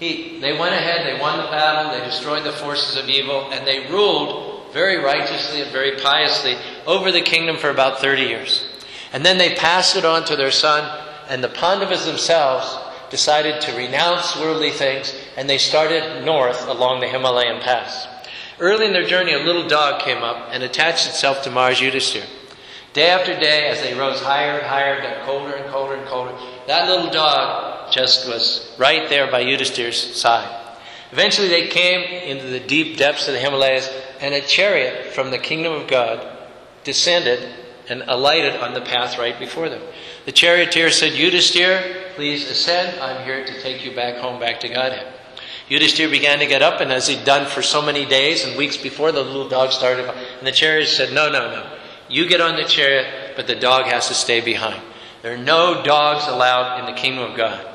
he, 0.00 0.40
they 0.40 0.58
went 0.58 0.74
ahead, 0.74 1.06
they 1.06 1.20
won 1.20 1.38
the 1.38 1.44
battle, 1.44 1.92
they 1.92 2.04
destroyed 2.04 2.42
the 2.42 2.50
forces 2.50 2.96
of 2.96 3.08
evil, 3.08 3.48
and 3.52 3.64
they 3.64 3.86
ruled 3.88 4.72
very 4.72 4.96
righteously 4.96 5.60
and 5.60 5.70
very 5.70 6.00
piously 6.00 6.56
over 6.84 7.12
the 7.12 7.20
kingdom 7.20 7.56
for 7.56 7.70
about 7.70 8.00
30 8.00 8.22
years. 8.22 8.66
And 9.12 9.24
then 9.24 9.38
they 9.38 9.54
passed 9.54 9.94
it 9.94 10.04
on 10.04 10.24
to 10.24 10.34
their 10.34 10.50
son, 10.50 10.82
and 11.28 11.44
the 11.44 11.48
Pandavas 11.48 12.06
themselves 12.06 12.76
decided 13.10 13.60
to 13.60 13.76
renounce 13.76 14.36
worldly 14.36 14.70
things, 14.70 15.14
and 15.36 15.48
they 15.48 15.58
started 15.58 16.24
north 16.24 16.66
along 16.66 16.98
the 16.98 17.06
Himalayan 17.06 17.60
pass. 17.60 18.08
Early 18.62 18.86
in 18.86 18.92
their 18.92 19.04
journey, 19.04 19.32
a 19.32 19.42
little 19.42 19.66
dog 19.66 20.02
came 20.02 20.22
up 20.22 20.50
and 20.52 20.62
attached 20.62 21.08
itself 21.08 21.42
to 21.42 21.50
Mars 21.50 21.80
Yudhisthira. 21.80 22.26
Day 22.92 23.08
after 23.08 23.34
day, 23.34 23.66
as 23.66 23.82
they 23.82 23.92
rose 23.92 24.20
higher 24.20 24.56
and 24.58 24.66
higher, 24.68 25.02
got 25.02 25.26
colder 25.26 25.52
and 25.52 25.68
colder 25.68 25.94
and 25.94 26.06
colder, 26.06 26.32
that 26.68 26.88
little 26.88 27.10
dog 27.10 27.92
just 27.92 28.28
was 28.28 28.72
right 28.78 29.08
there 29.08 29.28
by 29.28 29.42
Yudhisthira's 29.42 30.14
side. 30.14 30.78
Eventually, 31.10 31.48
they 31.48 31.66
came 31.66 32.04
into 32.04 32.46
the 32.46 32.60
deep 32.60 32.98
depths 32.98 33.26
of 33.26 33.34
the 33.34 33.40
Himalayas, 33.40 33.90
and 34.20 34.32
a 34.32 34.40
chariot 34.40 35.06
from 35.06 35.32
the 35.32 35.38
kingdom 35.38 35.72
of 35.72 35.88
God 35.88 36.24
descended 36.84 37.52
and 37.88 38.04
alighted 38.06 38.54
on 38.60 38.74
the 38.74 38.80
path 38.80 39.18
right 39.18 39.36
before 39.40 39.70
them. 39.70 39.82
The 40.24 40.30
charioteer 40.30 40.92
said, 40.92 41.14
Yudhisthira, 41.14 42.14
please 42.14 42.48
ascend. 42.48 43.00
I'm 43.00 43.24
here 43.24 43.44
to 43.44 43.60
take 43.60 43.84
you 43.84 43.92
back 43.96 44.18
home, 44.18 44.38
back 44.38 44.60
to 44.60 44.68
Godhead. 44.68 45.12
Yudhisthira 45.72 46.10
began 46.10 46.38
to 46.40 46.46
get 46.46 46.60
up, 46.60 46.82
and 46.82 46.92
as 46.92 47.08
he'd 47.08 47.24
done 47.24 47.48
for 47.48 47.62
so 47.62 47.80
many 47.80 48.04
days 48.04 48.44
and 48.44 48.58
weeks 48.58 48.76
before, 48.76 49.10
the 49.10 49.22
little 49.22 49.48
dog 49.48 49.72
started. 49.72 50.06
And 50.06 50.46
the 50.46 50.52
chariot 50.52 50.86
said, 50.86 51.14
No, 51.14 51.30
no, 51.30 51.50
no. 51.50 51.66
You 52.10 52.28
get 52.28 52.42
on 52.42 52.56
the 52.56 52.64
chariot, 52.64 53.32
but 53.36 53.46
the 53.46 53.54
dog 53.54 53.86
has 53.86 54.08
to 54.08 54.14
stay 54.14 54.42
behind. 54.42 54.82
There 55.22 55.32
are 55.32 55.42
no 55.42 55.82
dogs 55.82 56.26
allowed 56.26 56.80
in 56.80 56.94
the 56.94 57.00
kingdom 57.00 57.30
of 57.30 57.38
God. 57.38 57.66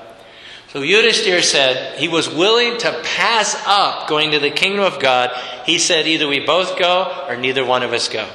So 0.70 0.82
Yudhisthira 0.82 1.42
said 1.42 1.98
he 1.98 2.08
was 2.08 2.30
willing 2.30 2.78
to 2.80 3.02
pass 3.04 3.60
up 3.66 4.08
going 4.08 4.30
to 4.30 4.40
the 4.40 4.52
kingdom 4.52 4.82
of 4.82 5.00
God. 5.00 5.32
He 5.66 5.80
said 5.80 6.06
either 6.06 6.28
we 6.28 6.46
both 6.46 6.78
go 6.78 7.26
or 7.28 7.36
neither 7.36 7.66
one 7.66 7.82
of 7.82 7.94
us 7.94 8.10
go. 8.10 8.30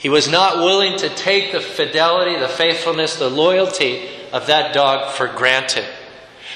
He 0.00 0.08
was 0.08 0.28
not 0.28 0.56
willing 0.56 0.98
to 0.98 1.08
take 1.10 1.52
the 1.52 1.60
fidelity, 1.60 2.40
the 2.40 2.48
faithfulness, 2.48 3.16
the 3.16 3.28
loyalty 3.28 4.08
of 4.32 4.48
that 4.48 4.74
dog 4.74 5.12
for 5.12 5.28
granted. 5.28 5.84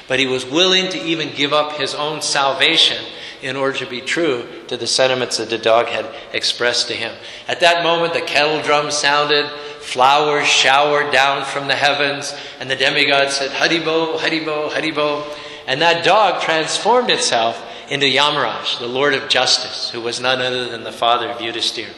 But 0.09 0.19
he 0.19 0.27
was 0.27 0.45
willing 0.45 0.91
to 0.91 0.99
even 0.99 1.35
give 1.35 1.53
up 1.53 1.77
his 1.77 1.95
own 1.95 2.23
salvation 2.23 3.05
in 3.43 3.57
order 3.57 3.79
to 3.79 3.87
be 3.87 4.01
true 4.01 4.47
to 4.69 4.77
the 4.77 4.87
sentiments 4.87 5.37
that 5.37 5.51
the 5.51 5.59
dog 5.59 5.87
had 5.87 6.07
expressed 6.33 6.89
to 6.89 6.95
him. 6.95 7.15
At 7.49 7.61
that 7.61 7.83
moment, 7.83 8.15
the 8.15 8.21
kettle 8.21 8.63
drum 8.63 8.91
sounded 8.91 9.51
flowers 9.81 10.47
showered 10.47 11.13
down 11.13 11.45
from 11.45 11.67
the 11.67 11.75
heavens, 11.75 12.35
and 12.61 12.71
the 12.71 12.77
demigod 12.77 13.31
said, 13.31 13.51
Haribol, 13.51 14.17
Haribol, 14.19 14.71
Haribol. 14.71 15.25
And 15.67 15.83
that 15.83 16.05
dog 16.05 16.43
transformed 16.43 17.11
itself 17.11 17.61
into 17.91 18.07
Yamaraj, 18.07 18.79
the 18.79 18.87
Lord 18.87 19.15
of 19.15 19.29
Justice, 19.29 19.91
who 19.91 20.01
was 20.01 20.21
none 20.21 20.41
other 20.41 20.69
than 20.69 20.85
the 20.85 20.93
father 20.93 21.29
of 21.29 21.39
Yudhisthira. 21.39 21.93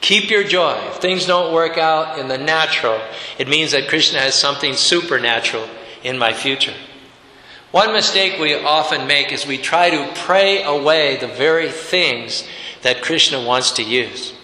Keep 0.00 0.30
your 0.30 0.44
joy. 0.44 0.78
If 0.88 0.96
things 0.96 1.26
don't 1.26 1.54
work 1.54 1.78
out 1.78 2.18
in 2.18 2.28
the 2.28 2.36
natural, 2.36 3.00
it 3.38 3.48
means 3.48 3.72
that 3.72 3.88
Krishna 3.88 4.18
has 4.18 4.34
something 4.34 4.74
supernatural 4.74 5.68
in 6.02 6.18
my 6.18 6.32
future. 6.32 6.74
One 7.72 7.94
mistake 7.94 8.38
we 8.38 8.54
often 8.54 9.06
make 9.06 9.32
is 9.32 9.46
we 9.46 9.56
try 9.56 9.88
to 9.88 10.12
pray 10.20 10.62
away 10.62 11.16
the 11.16 11.26
very 11.26 11.70
things 11.70 12.46
that 12.82 13.00
Krishna 13.00 13.42
wants 13.42 13.72
to 13.72 13.82
use. 13.82 14.34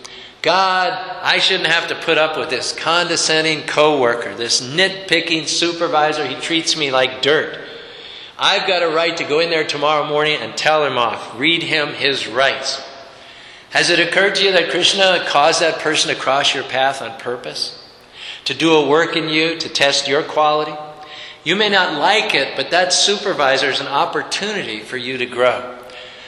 God, 0.41 0.93
I 1.23 1.39
shouldn't 1.39 1.69
have 1.69 1.89
to 1.89 1.95
put 1.95 2.17
up 2.17 2.39
with 2.39 2.49
this 2.49 2.73
condescending 2.73 3.67
coworker, 3.67 4.35
this 4.35 4.63
nitpicking 4.63 5.47
supervisor. 5.47 6.27
He 6.27 6.37
treats 6.37 6.75
me 6.75 6.91
like 6.91 7.21
dirt. 7.21 7.59
I've 8.39 8.67
got 8.67 8.83
a 8.83 8.89
right 8.89 9.15
to 9.19 9.25
go 9.25 9.41
in 9.41 9.51
there 9.51 9.67
tomorrow 9.67 10.07
morning 10.07 10.39
and 10.41 10.57
tell 10.57 10.87
him 10.87 10.97
off, 10.97 11.39
read 11.39 11.63
him 11.63 11.89
his 11.89 12.27
rights. 12.27 12.83
Has 13.71 13.91
it 13.91 14.01
occurred 14.01 14.37
to 14.37 14.45
you 14.45 14.53
that 14.53 14.71
Krishna 14.71 15.27
caused 15.29 15.61
that 15.61 15.81
person 15.81 16.15
to 16.15 16.19
cross 16.19 16.55
your 16.55 16.65
path 16.65 17.03
on 17.03 17.21
purpose? 17.21 17.85
To 18.47 18.55
do 18.55 18.73
a 18.73 18.89
work 18.89 19.17
in 19.17 19.29
you, 19.29 19.59
to 19.59 19.69
test 19.69 20.09
your 20.09 20.23
quality? 20.23 20.73
You 21.49 21.57
may 21.57 21.71
not 21.71 21.99
like 21.99 22.35
it, 22.35 22.57
but 22.57 22.73
that 22.73 22.93
supervisor 22.93 23.71
is 23.71 23.81
an 23.81 23.87
opportunity 23.87 24.81
for 24.81 24.99
you 24.99 25.17
to 25.17 25.25
grow. 25.25 25.79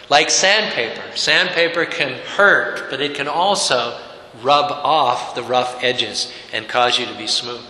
Like 0.09 0.31
sandpaper. 0.31 1.15
Sandpaper 1.15 1.85
can 1.85 2.15
hurt, 2.21 2.89
but 2.89 3.03
it 3.03 3.17
can 3.17 3.29
also 3.29 4.01
rub 4.41 4.73
off 4.73 5.35
the 5.35 5.43
rough 5.43 5.85
edges 5.85 6.33
and 6.55 6.67
cause 6.67 6.99
you 6.99 7.05
to 7.05 7.15
be 7.19 7.27
smooth. 7.27 7.61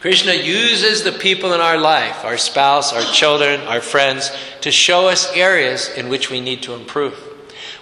Krishna 0.00 0.34
uses 0.34 1.04
the 1.04 1.12
people 1.12 1.52
in 1.52 1.60
our 1.60 1.78
life, 1.78 2.24
our 2.24 2.36
spouse, 2.36 2.92
our 2.92 3.12
children, 3.12 3.60
our 3.60 3.80
friends, 3.80 4.36
to 4.62 4.72
show 4.72 5.06
us 5.06 5.32
areas 5.36 5.88
in 5.90 6.08
which 6.08 6.30
we 6.30 6.40
need 6.40 6.64
to 6.64 6.74
improve. 6.74 7.16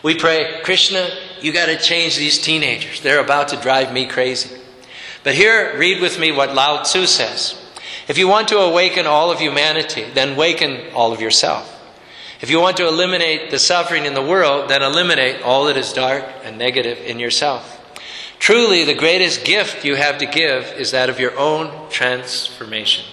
We 0.03 0.14
pray, 0.14 0.61
Krishna, 0.62 1.09
you 1.41 1.55
got 1.55 1.67
to 1.67 1.79
change 1.79 2.19
these 2.19 2.38
teenagers. 2.38 3.00
They're 3.00 3.25
about 3.25 3.49
to 3.49 3.57
drive 3.57 3.95
me 3.95 4.05
crazy. 4.05 4.61
But 5.23 5.37
here, 5.37 5.75
read 5.79 6.03
with 6.03 6.21
me 6.21 6.33
what 6.33 6.55
Lao 6.55 6.83
Tzu 6.83 7.07
says. 7.07 7.63
If 8.07 8.19
you 8.19 8.29
want 8.29 8.49
to 8.49 8.59
awaken 8.59 9.07
all 9.07 9.31
of 9.31 9.41
humanity, 9.41 10.05
then 10.13 10.35
awaken 10.35 10.93
all 10.95 11.13
of 11.13 11.21
yourself. 11.21 11.71
If 12.41 12.51
you 12.51 12.61
want 12.61 12.77
to 12.77 12.87
eliminate 12.87 13.51
the 13.51 13.59
suffering 13.59 14.05
in 14.05 14.15
the 14.15 14.23
world, 14.23 14.69
then 14.69 14.83
eliminate 14.83 15.43
all 15.43 15.65
that 15.65 15.77
is 15.77 15.93
dark 15.93 16.25
and 16.43 16.59
negative 16.59 16.99
in 16.99 17.19
yourself. 17.19 17.81
Truly, 18.39 18.85
the 18.85 18.93
greatest 18.93 19.47
gift 19.47 19.85
you 19.85 19.95
have 19.95 20.19
to 20.19 20.27
give 20.27 20.65
is 20.77 20.91
that 20.91 21.09
of 21.09 21.19
your 21.19 21.35
own 21.39 21.89
transformation. 21.89 23.07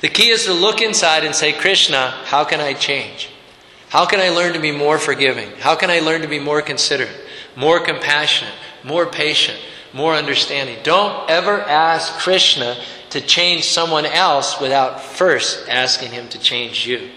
The 0.00 0.08
key 0.08 0.28
is 0.28 0.44
to 0.44 0.52
look 0.52 0.80
inside 0.80 1.24
and 1.24 1.34
say, 1.34 1.52
Krishna, 1.52 2.10
how 2.26 2.44
can 2.44 2.60
I 2.60 2.74
change? 2.74 3.30
How 3.88 4.06
can 4.06 4.20
I 4.20 4.28
learn 4.28 4.52
to 4.52 4.60
be 4.60 4.70
more 4.70 4.98
forgiving? 4.98 5.50
How 5.58 5.74
can 5.74 5.90
I 5.90 6.00
learn 6.00 6.22
to 6.22 6.28
be 6.28 6.38
more 6.38 6.62
considerate, 6.62 7.16
more 7.56 7.80
compassionate, 7.80 8.54
more 8.84 9.06
patient, 9.06 9.58
more 9.92 10.14
understanding? 10.14 10.78
Don't 10.82 11.28
ever 11.30 11.60
ask 11.62 12.12
Krishna 12.20 12.76
to 13.16 13.26
change 13.26 13.64
someone 13.64 14.04
else 14.04 14.60
without 14.60 15.00
first 15.00 15.66
asking 15.70 16.12
him 16.12 16.28
to 16.28 16.38
change 16.38 16.86
you. 16.86 17.08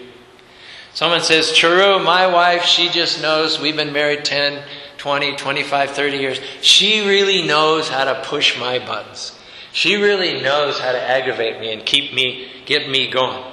Someone 0.94 1.22
says, 1.22 1.52
Charu, 1.52 2.04
my 2.04 2.28
wife, 2.28 2.64
she 2.64 2.90
just 2.90 3.22
knows 3.22 3.60
we've 3.60 3.76
been 3.76 3.92
married 3.92 4.24
10, 4.24 4.64
20, 4.98 5.36
25, 5.36 5.92
30 5.92 6.18
years. 6.18 6.40
She 6.62 7.06
really 7.06 7.46
knows 7.46 7.90
how 7.90 8.06
to 8.06 8.24
push 8.24 8.58
my 8.58 8.80
buttons. 8.80 9.38
She 9.74 9.98
really 9.98 10.42
knows 10.42 10.80
how 10.80 10.94
to 10.94 11.02
aggravate 11.02 11.60
me 11.60 11.74
and 11.74 11.86
keep 11.86 12.14
me, 12.14 12.50
get 12.66 12.90
me 12.90 13.12
going. 13.12 13.44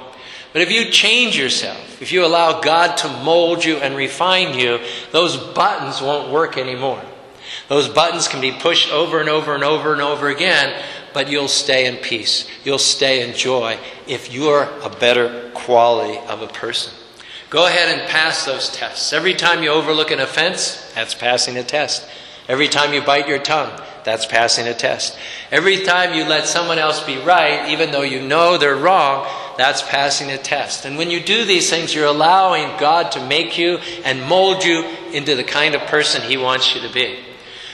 But 0.52 0.62
if 0.62 0.70
you 0.70 0.90
change 0.90 1.36
yourself, 1.36 2.00
if 2.00 2.12
you 2.12 2.24
allow 2.24 2.60
God 2.60 2.96
to 2.98 3.08
mold 3.08 3.64
you 3.64 3.76
and 3.78 3.96
refine 3.96 4.56
you, 4.56 4.78
those 5.10 5.36
buttons 5.36 6.00
won't 6.00 6.32
work 6.32 6.56
anymore. 6.56 7.02
Those 7.68 7.88
buttons 7.88 8.28
can 8.28 8.40
be 8.40 8.52
pushed 8.52 8.92
over 8.92 9.20
and 9.20 9.28
over 9.28 9.54
and 9.54 9.64
over 9.64 9.92
and 9.92 10.02
over 10.02 10.28
again, 10.28 10.82
but 11.12 11.30
you'll 11.30 11.48
stay 11.48 11.86
in 11.86 11.96
peace. 11.96 12.48
You'll 12.64 12.78
stay 12.78 13.28
in 13.28 13.34
joy 13.34 13.78
if 14.06 14.32
you're 14.32 14.68
a 14.82 14.90
better 14.90 15.50
quality 15.54 16.18
of 16.28 16.42
a 16.42 16.48
person. 16.48 16.92
Go 17.48 17.66
ahead 17.66 17.98
and 17.98 18.08
pass 18.08 18.44
those 18.44 18.68
tests. 18.68 19.12
Every 19.12 19.34
time 19.34 19.62
you 19.62 19.70
overlook 19.70 20.10
an 20.10 20.20
offense, 20.20 20.92
that's 20.94 21.14
passing 21.14 21.56
a 21.56 21.62
test. 21.62 22.06
Every 22.48 22.68
time 22.68 22.92
you 22.92 23.02
bite 23.02 23.28
your 23.28 23.38
tongue, 23.38 23.80
that's 24.04 24.26
passing 24.26 24.68
a 24.68 24.74
test. 24.74 25.18
Every 25.50 25.82
time 25.82 26.14
you 26.14 26.24
let 26.24 26.46
someone 26.46 26.78
else 26.78 27.02
be 27.02 27.18
right, 27.18 27.70
even 27.70 27.90
though 27.90 28.02
you 28.02 28.20
know 28.20 28.56
they're 28.56 28.76
wrong, 28.76 29.26
that's 29.58 29.82
passing 29.82 30.30
a 30.30 30.38
test. 30.38 30.84
And 30.84 30.96
when 30.96 31.10
you 31.10 31.20
do 31.20 31.44
these 31.44 31.68
things, 31.68 31.94
you're 31.94 32.06
allowing 32.06 32.78
God 32.78 33.12
to 33.12 33.26
make 33.26 33.58
you 33.58 33.78
and 34.04 34.22
mold 34.22 34.64
you 34.64 34.84
into 35.12 35.34
the 35.34 35.44
kind 35.44 35.74
of 35.74 35.82
person 35.82 36.22
He 36.22 36.36
wants 36.36 36.74
you 36.74 36.82
to 36.82 36.92
be. 36.92 37.18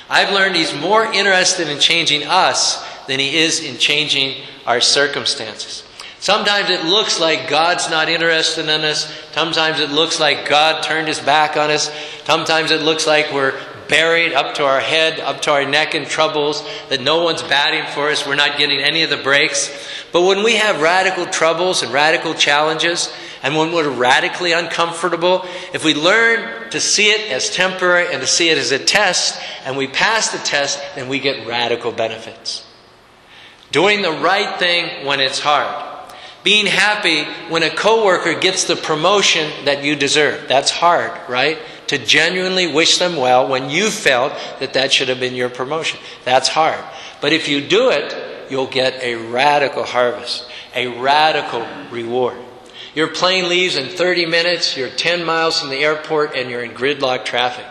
I've 0.09 0.32
learned 0.32 0.56
He's 0.56 0.75
more 0.75 1.04
interested 1.04 1.68
in 1.68 1.78
changing 1.78 2.25
us 2.25 2.85
than 3.06 3.18
He 3.18 3.38
is 3.38 3.62
in 3.64 3.78
changing 3.78 4.42
our 4.66 4.80
circumstances. 4.80 5.85
Sometimes 6.23 6.71
it 6.71 6.85
looks 6.85 7.18
like 7.18 7.49
God's 7.49 7.90
not 7.90 8.09
interested 8.09 8.68
in 8.68 8.82
us. 8.82 9.12
Sometimes 9.32 9.80
it 9.80 9.90
looks 9.90 10.21
like 10.21 10.49
God 10.49 10.85
turned 10.85 11.09
his 11.09 11.18
back 11.18 11.56
on 11.56 11.68
us. 11.68 11.90
Sometimes 12.25 12.71
it 12.71 12.82
looks 12.82 13.09
like 13.09 13.32
we're 13.32 13.59
buried 13.88 14.32
up 14.32 14.54
to 14.56 14.64
our 14.64 14.80
head, 14.80 15.20
up 15.20 15.42
to 15.42 15.52
our 15.52 15.64
neck 15.68 15.94
in 15.94 16.04
troubles, 16.04 16.62
that 16.88 17.00
no 17.00 17.22
one's 17.22 17.42
batting 17.42 17.84
for 17.94 18.10
us. 18.10 18.26
We're 18.26 18.34
not 18.34 18.58
getting 18.58 18.80
any 18.80 19.02
of 19.02 19.10
the 19.10 19.16
breaks. 19.16 19.70
But 20.12 20.22
when 20.22 20.42
we 20.42 20.56
have 20.56 20.80
radical 20.80 21.26
troubles 21.26 21.82
and 21.82 21.92
radical 21.92 22.34
challenges, 22.34 23.12
and 23.42 23.56
when 23.56 23.72
we're 23.72 23.90
radically 23.90 24.52
uncomfortable, 24.52 25.44
if 25.74 25.84
we 25.84 25.94
learn 25.94 26.70
to 26.70 26.80
see 26.80 27.06
it 27.06 27.30
as 27.32 27.50
temporary 27.50 28.12
and 28.12 28.20
to 28.20 28.26
see 28.26 28.48
it 28.50 28.58
as 28.58 28.70
a 28.70 28.78
test, 28.78 29.40
and 29.64 29.76
we 29.76 29.88
pass 29.88 30.30
the 30.30 30.38
test, 30.38 30.80
then 30.94 31.08
we 31.08 31.18
get 31.18 31.46
radical 31.46 31.90
benefits. 31.92 32.64
Doing 33.72 34.02
the 34.02 34.12
right 34.12 34.58
thing 34.58 35.06
when 35.06 35.18
it's 35.18 35.40
hard. 35.40 35.88
Being 36.44 36.66
happy 36.66 37.24
when 37.48 37.62
a 37.62 37.70
coworker 37.70 38.38
gets 38.38 38.64
the 38.64 38.76
promotion 38.76 39.50
that 39.64 39.82
you 39.82 39.96
deserve. 39.96 40.48
That's 40.48 40.70
hard, 40.70 41.12
right? 41.28 41.58
To 41.92 41.99
genuinely 41.99 42.72
wish 42.72 42.96
them 42.96 43.16
well 43.16 43.46
when 43.46 43.68
you 43.68 43.90
felt 43.90 44.32
that 44.61 44.72
that 44.72 44.94
should 44.94 45.08
have 45.08 45.20
been 45.20 45.34
your 45.34 45.50
promotion. 45.50 46.00
That's 46.25 46.49
hard. 46.49 46.82
But 47.20 47.34
if 47.34 47.49
you 47.49 47.61
do 47.61 47.90
it, 47.90 48.49
you'll 48.50 48.66
get 48.66 48.94
a 49.02 49.16
radical 49.16 49.84
harvest, 49.84 50.49
a 50.75 50.87
radical 50.87 51.66
reward. 51.90 52.38
Your 52.94 53.08
plane 53.08 53.50
leaves 53.50 53.76
in 53.76 53.90
30 53.90 54.25
minutes, 54.25 54.75
you're 54.75 54.88
10 54.88 55.26
miles 55.26 55.61
from 55.61 55.68
the 55.68 55.80
airport, 55.84 56.34
and 56.34 56.49
you're 56.49 56.64
in 56.64 56.70
gridlock 56.70 57.26
traffic. 57.26 57.66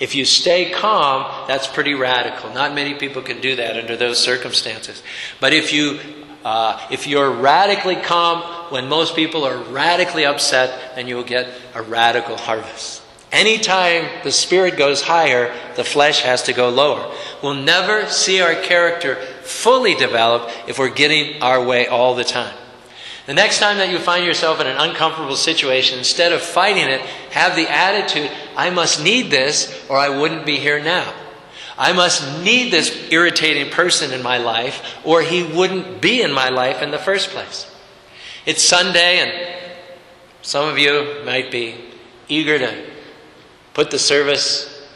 If 0.00 0.14
you 0.14 0.26
stay 0.26 0.70
calm, 0.70 1.48
that's 1.48 1.66
pretty 1.66 1.94
radical. 1.94 2.52
Not 2.52 2.74
many 2.74 2.92
people 2.92 3.22
can 3.22 3.40
do 3.40 3.56
that 3.56 3.78
under 3.78 3.96
those 3.96 4.18
circumstances. 4.18 5.02
But 5.40 5.54
if 5.54 5.72
you 5.72 5.98
uh, 6.44 6.78
if 6.90 7.06
you're 7.06 7.30
radically 7.30 7.96
calm 7.96 8.42
when 8.70 8.86
most 8.86 9.16
people 9.16 9.44
are 9.44 9.56
radically 9.56 10.26
upset, 10.26 10.94
then 10.94 11.08
you 11.08 11.16
will 11.16 11.24
get 11.24 11.48
a 11.74 11.80
radical 11.80 12.36
harvest. 12.36 13.02
Anytime 13.32 14.08
the 14.22 14.30
spirit 14.30 14.76
goes 14.76 15.02
higher, 15.02 15.52
the 15.74 15.84
flesh 15.84 16.22
has 16.22 16.44
to 16.44 16.52
go 16.52 16.68
lower. 16.68 17.12
We'll 17.42 17.54
never 17.54 18.06
see 18.08 18.40
our 18.40 18.54
character 18.54 19.16
fully 19.42 19.94
develop 19.94 20.50
if 20.68 20.78
we're 20.78 20.94
getting 20.94 21.42
our 21.42 21.62
way 21.62 21.86
all 21.86 22.14
the 22.14 22.24
time. 22.24 22.54
The 23.26 23.34
next 23.34 23.58
time 23.58 23.78
that 23.78 23.90
you 23.90 23.98
find 23.98 24.24
yourself 24.24 24.60
in 24.60 24.68
an 24.68 24.76
uncomfortable 24.76 25.34
situation, 25.34 25.98
instead 25.98 26.32
of 26.32 26.40
fighting 26.40 26.88
it, 26.88 27.00
have 27.32 27.56
the 27.56 27.68
attitude, 27.68 28.30
I 28.56 28.70
must 28.70 29.02
need 29.02 29.30
this 29.32 29.84
or 29.88 29.96
I 29.96 30.08
wouldn't 30.08 30.46
be 30.46 30.58
here 30.58 30.80
now. 30.80 31.12
I 31.76 31.92
must 31.92 32.42
need 32.42 32.70
this 32.70 33.08
irritating 33.10 33.70
person 33.70 34.12
in 34.12 34.22
my 34.22 34.38
life, 34.38 34.96
or 35.04 35.20
he 35.20 35.42
wouldn't 35.42 36.00
be 36.00 36.22
in 36.22 36.32
my 36.32 36.48
life 36.48 36.80
in 36.80 36.90
the 36.90 36.98
first 36.98 37.30
place. 37.30 37.70
It's 38.46 38.62
Sunday, 38.62 39.18
and 39.18 39.76
some 40.40 40.68
of 40.68 40.78
you 40.78 41.20
might 41.26 41.50
be 41.50 41.74
eager 42.28 42.58
to 42.58 42.95
put 43.76 43.90
the 43.90 43.98
service, 43.98 44.88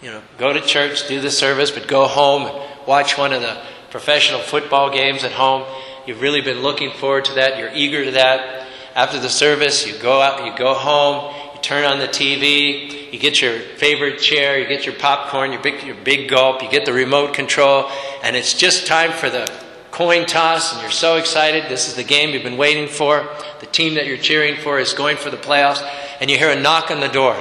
you 0.00 0.10
know, 0.10 0.22
go 0.38 0.54
to 0.54 0.60
church, 0.62 1.06
do 1.06 1.20
the 1.20 1.30
service, 1.30 1.70
but 1.70 1.86
go 1.86 2.06
home 2.06 2.46
and 2.46 2.86
watch 2.86 3.18
one 3.18 3.30
of 3.30 3.42
the 3.42 3.60
professional 3.90 4.40
football 4.40 4.90
games 4.90 5.22
at 5.22 5.32
home. 5.32 5.62
You've 6.06 6.22
really 6.22 6.40
been 6.40 6.62
looking 6.62 6.92
forward 6.92 7.26
to 7.26 7.34
that. 7.34 7.58
You're 7.58 7.74
eager 7.74 8.06
to 8.06 8.12
that. 8.12 8.66
After 8.94 9.20
the 9.20 9.28
service, 9.28 9.86
you 9.86 9.98
go 9.98 10.22
out, 10.22 10.46
you 10.46 10.56
go 10.56 10.72
home, 10.72 11.34
you 11.54 11.60
turn 11.60 11.84
on 11.84 11.98
the 11.98 12.08
TV, 12.08 13.12
you 13.12 13.18
get 13.18 13.42
your 13.42 13.58
favorite 13.58 14.18
chair, 14.18 14.58
you 14.58 14.66
get 14.66 14.86
your 14.86 14.94
popcorn, 14.94 15.52
your 15.52 15.60
big, 15.60 15.82
your 15.82 15.96
big 15.96 16.30
gulp, 16.30 16.62
you 16.62 16.70
get 16.70 16.86
the 16.86 16.94
remote 16.94 17.34
control, 17.34 17.90
and 18.22 18.34
it's 18.34 18.54
just 18.54 18.86
time 18.86 19.12
for 19.12 19.28
the 19.28 19.46
coin 19.90 20.24
toss, 20.24 20.72
and 20.72 20.80
you're 20.80 20.90
so 20.90 21.18
excited. 21.18 21.64
This 21.64 21.86
is 21.86 21.96
the 21.96 22.02
game 22.02 22.30
you've 22.30 22.44
been 22.44 22.56
waiting 22.56 22.88
for. 22.88 23.28
The 23.60 23.66
team 23.66 23.96
that 23.96 24.06
you're 24.06 24.16
cheering 24.16 24.56
for 24.56 24.78
is 24.78 24.94
going 24.94 25.18
for 25.18 25.28
the 25.28 25.36
playoffs, 25.36 25.86
and 26.18 26.30
you 26.30 26.38
hear 26.38 26.48
a 26.48 26.58
knock 26.58 26.90
on 26.90 27.00
the 27.00 27.08
door. 27.08 27.36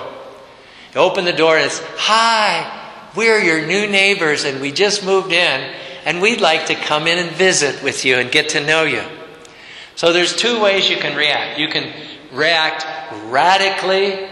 You 0.94 1.02
open 1.02 1.26
the 1.26 1.34
door, 1.34 1.58
and 1.58 1.66
it's, 1.66 1.82
Hi, 1.98 3.10
we're 3.16 3.40
your 3.40 3.66
new 3.66 3.88
neighbors, 3.88 4.44
and 4.44 4.62
we 4.62 4.72
just 4.72 5.06
moved 5.06 5.32
in, 5.32 5.74
and 6.06 6.22
we'd 6.22 6.42
like 6.42 6.68
to 6.68 6.76
come 6.76 7.08
in 7.08 7.18
and 7.18 7.30
visit 7.32 7.84
with 7.84 8.06
you 8.06 8.18
and 8.18 8.32
get 8.32 8.50
to 8.50 8.66
know 8.66 8.84
you. 8.84 9.04
So 9.96 10.14
there's 10.14 10.36
two 10.36 10.62
ways 10.62 10.90
you 10.90 10.98
can 10.98 11.16
react. 11.16 11.60
You 11.60 11.68
can 11.68 11.94
react 12.32 12.86
radically 13.26 14.30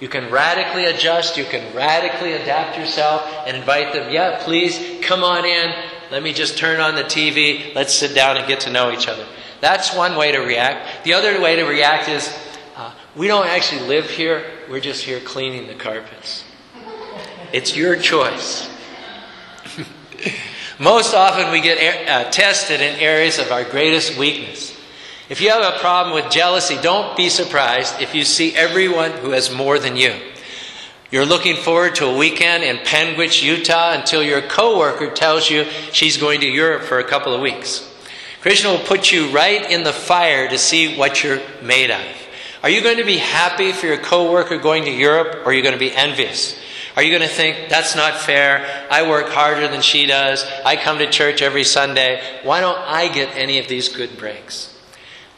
you 0.00 0.08
can 0.08 0.30
radically 0.30 0.84
adjust, 0.84 1.38
you 1.38 1.44
can 1.44 1.74
radically 1.74 2.34
adapt 2.34 2.78
yourself 2.78 3.22
and 3.46 3.56
invite 3.56 3.94
them, 3.94 4.12
yeah, 4.12 4.42
please 4.44 4.78
come 5.02 5.24
on 5.24 5.46
in. 5.46 5.72
Let 6.10 6.22
me 6.22 6.32
just 6.34 6.58
turn 6.58 6.80
on 6.80 6.94
the 6.94 7.02
TV. 7.02 7.74
Let's 7.74 7.94
sit 7.94 8.14
down 8.14 8.36
and 8.36 8.46
get 8.46 8.60
to 8.60 8.70
know 8.70 8.92
each 8.92 9.08
other. 9.08 9.26
That's 9.60 9.94
one 9.94 10.16
way 10.16 10.32
to 10.32 10.38
react. 10.40 11.04
The 11.04 11.14
other 11.14 11.40
way 11.40 11.56
to 11.56 11.64
react 11.64 12.08
is 12.08 12.28
we 13.16 13.28
don't 13.28 13.46
actually 13.46 13.80
live 13.88 14.10
here, 14.10 14.44
we're 14.68 14.80
just 14.80 15.02
here 15.02 15.20
cleaning 15.20 15.66
the 15.66 15.74
carpets. 15.74 16.44
It's 17.52 17.74
your 17.74 17.96
choice. 17.96 18.68
Most 20.78 21.14
often 21.14 21.50
we 21.50 21.62
get 21.62 22.08
uh, 22.08 22.30
tested 22.30 22.82
in 22.82 22.98
areas 23.00 23.38
of 23.38 23.50
our 23.50 23.64
greatest 23.64 24.18
weakness. 24.18 24.78
If 25.30 25.40
you 25.40 25.48
have 25.50 25.74
a 25.74 25.78
problem 25.78 26.14
with 26.14 26.30
jealousy, 26.30 26.76
don't 26.82 27.16
be 27.16 27.30
surprised 27.30 28.02
if 28.02 28.14
you 28.14 28.22
see 28.22 28.54
everyone 28.54 29.12
who 29.12 29.30
has 29.30 29.52
more 29.52 29.78
than 29.78 29.96
you. 29.96 30.14
You're 31.10 31.24
looking 31.24 31.56
forward 31.56 31.94
to 31.96 32.06
a 32.06 32.16
weekend 32.16 32.64
in 32.64 32.76
Panguitch, 32.78 33.42
Utah 33.42 33.92
until 33.92 34.22
your 34.22 34.42
coworker 34.42 35.10
tells 35.10 35.48
you 35.48 35.64
she's 35.92 36.18
going 36.18 36.40
to 36.40 36.46
Europe 36.46 36.82
for 36.82 36.98
a 36.98 37.04
couple 37.04 37.32
of 37.32 37.40
weeks. 37.40 37.90
Krishna 38.42 38.70
will 38.70 38.78
put 38.78 39.10
you 39.10 39.30
right 39.30 39.70
in 39.70 39.84
the 39.84 39.92
fire 39.92 40.48
to 40.48 40.58
see 40.58 40.96
what 40.96 41.24
you're 41.24 41.40
made 41.62 41.90
of. 41.90 42.25
Are 42.66 42.70
you 42.70 42.82
going 42.82 42.96
to 42.96 43.04
be 43.04 43.18
happy 43.18 43.70
for 43.70 43.86
your 43.86 43.96
coworker 43.96 44.58
going 44.58 44.86
to 44.86 44.90
Europe 44.90 45.36
or 45.44 45.50
are 45.50 45.52
you 45.52 45.62
going 45.62 45.74
to 45.74 45.78
be 45.78 45.94
envious? 45.94 46.58
Are 46.96 47.02
you 47.04 47.16
going 47.16 47.22
to 47.22 47.32
think, 47.32 47.68
that's 47.68 47.94
not 47.94 48.18
fair? 48.18 48.88
I 48.90 49.08
work 49.08 49.28
harder 49.28 49.68
than 49.68 49.82
she 49.82 50.04
does. 50.04 50.44
I 50.64 50.74
come 50.74 50.98
to 50.98 51.08
church 51.08 51.42
every 51.42 51.62
Sunday. 51.62 52.20
Why 52.42 52.58
don't 52.58 52.76
I 52.76 53.06
get 53.06 53.36
any 53.36 53.60
of 53.60 53.68
these 53.68 53.88
good 53.88 54.18
breaks? 54.18 54.76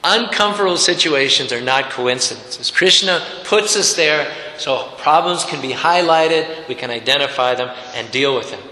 Uncomfortable 0.02 0.78
situations 0.78 1.52
are 1.52 1.60
not 1.60 1.90
coincidences. 1.90 2.70
Krishna 2.70 3.22
puts 3.44 3.76
us 3.76 3.94
there 3.94 4.34
so 4.56 4.90
problems 4.96 5.44
can 5.44 5.60
be 5.60 5.72
highlighted, 5.74 6.66
we 6.66 6.74
can 6.74 6.90
identify 6.90 7.54
them, 7.54 7.76
and 7.94 8.10
deal 8.10 8.34
with 8.34 8.50
them. 8.50 8.62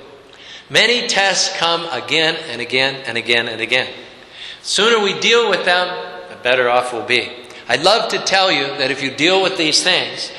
Many 0.71 1.09
tests 1.09 1.55
come 1.59 1.85
again 1.93 2.37
and 2.49 2.63
again 2.63 3.03
and 3.07 3.19
again 3.19 3.49
and 3.49 3.61
again. 3.61 3.93
Sooner 4.63 4.99
we 4.99 5.21
deal 5.21 5.51
with 5.51 5.67
them, 5.67 5.89
the 6.31 6.37
better 6.37 6.71
off 6.71 6.95
we'll 6.95 7.05
be. 7.05 7.43
I'd 7.69 7.83
love 7.83 8.11
to 8.11 8.19
tell 8.19 8.53
you 8.53 8.67
that 8.79 8.91
if 8.91 9.03
you 9.03 9.11
deal 9.11 9.43
with 9.43 9.57
these 9.59 9.83
things 9.83 10.31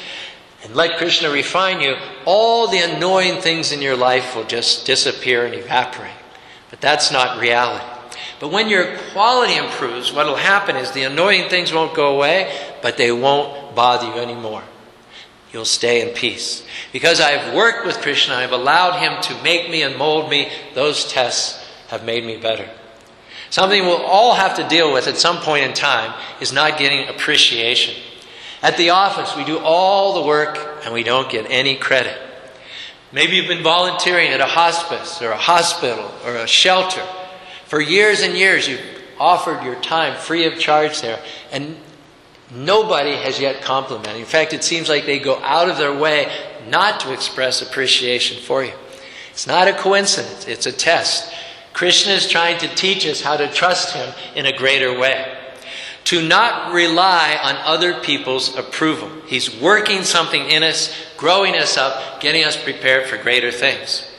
and 0.64 0.76
let 0.76 0.98
Krishna 0.98 1.30
refine 1.30 1.82
you, 1.82 1.96
all 2.26 2.68
the 2.68 2.80
annoying 2.80 3.42
things 3.42 3.72
in 3.72 3.82
your 3.82 3.98
life 3.98 4.36
will 4.36 4.46
just 4.46 4.86
disappear 4.86 5.46
and 5.46 5.54
evaporate. 5.54 6.12
But 6.70 6.82
that's 6.82 7.12
not 7.12 7.40
reality. 7.40 7.86
But 8.40 8.52
when 8.52 8.70
your 8.70 8.98
quality 9.12 9.56
improves, 9.56 10.14
what 10.14 10.26
will 10.26 10.36
happen 10.36 10.76
is 10.76 10.92
the 10.92 11.04
annoying 11.04 11.50
things 11.50 11.74
won't 11.74 11.96
go 11.96 12.16
away, 12.16 12.56
but 12.82 12.98
they 12.98 13.12
won't 13.12 13.76
bother 13.76 14.08
you 14.08 14.22
anymore. 14.22 14.64
You'll 15.52 15.66
stay 15.66 16.08
in 16.08 16.14
peace. 16.14 16.66
Because 16.94 17.20
I've 17.20 17.54
worked 17.54 17.86
with 17.86 17.98
Krishna, 18.02 18.36
I've 18.36 18.52
allowed 18.52 19.00
him 19.00 19.22
to 19.24 19.44
make 19.44 19.70
me 19.70 19.82
and 19.82 19.98
mold 19.98 20.30
me, 20.30 20.50
those 20.76 21.12
tests 21.12 21.64
have 21.88 22.04
made 22.04 22.26
me 22.26 22.38
better. 22.38 22.70
Something 23.50 23.84
we'll 23.84 24.02
all 24.02 24.36
have 24.36 24.56
to 24.58 24.68
deal 24.68 24.94
with 24.94 25.08
at 25.08 25.18
some 25.18 25.38
point 25.38 25.66
in 25.66 25.74
time 25.74 26.14
is 26.42 26.52
not 26.52 26.78
getting 26.78 27.08
appreciation. 27.08 27.96
At 28.62 28.78
the 28.78 28.90
office, 28.90 29.36
we 29.36 29.46
do 29.46 29.60
all 29.60 30.22
the 30.22 30.28
work 30.28 30.58
and 30.84 30.94
we 30.94 31.04
don't 31.04 31.30
get 31.30 31.46
any 31.50 31.76
credit. 31.76 32.18
Maybe 33.12 33.38
you've 33.38 33.48
been 33.48 33.64
volunteering 33.64 34.30
at 34.30 34.42
a 34.42 34.46
hospice 34.46 35.22
or 35.22 35.32
a 35.32 35.38
hospital 35.38 36.12
or 36.26 36.36
a 36.36 36.48
shelter. 36.48 37.06
For 37.66 37.80
years 37.80 38.22
and 38.22 38.34
years, 38.34 38.68
you've 38.68 38.82
offered 39.20 39.64
your 39.64 39.76
time 39.76 40.18
free 40.18 40.46
of 40.46 40.60
charge 40.60 41.02
there, 41.02 41.20
and 41.52 41.78
nobody 42.54 43.16
has 43.16 43.40
yet 43.40 43.62
complimented. 43.62 44.18
In 44.18 44.26
fact, 44.26 44.54
it 44.54 44.64
seems 44.64 44.90
like 44.90 45.06
they 45.06 45.20
go 45.20 45.40
out 45.40 45.70
of 45.70 45.78
their 45.78 45.94
way 45.94 46.32
not 46.70 47.00
to 47.02 47.14
express 47.14 47.62
appreciation 47.62 48.42
for 48.42 48.64
you. 48.64 48.74
It's 49.32 49.48
not 49.48 49.68
a 49.68 49.74
coincidence, 49.74 50.48
it's 50.48 50.66
a 50.66 50.72
test. 50.72 51.34
Krishna 51.78 52.14
is 52.14 52.28
trying 52.28 52.58
to 52.58 52.68
teach 52.74 53.06
us 53.06 53.22
how 53.22 53.38
to 53.38 53.48
trust 53.54 53.94
Him 53.94 54.12
in 54.36 54.48
a 54.48 54.58
greater 54.58 54.98
way. 54.98 55.32
To 56.06 56.28
not 56.28 56.74
rely 56.74 57.38
on 57.40 57.56
other 57.58 58.00
people's 58.00 58.58
approval. 58.58 59.12
He's 59.28 59.56
working 59.62 60.02
something 60.02 60.42
in 60.50 60.64
us, 60.64 60.92
growing 61.18 61.56
us 61.56 61.78
up, 61.78 62.20
getting 62.20 62.44
us 62.46 62.58
prepared 62.62 63.06
for 63.06 63.22
greater 63.22 63.52
things. 63.52 64.10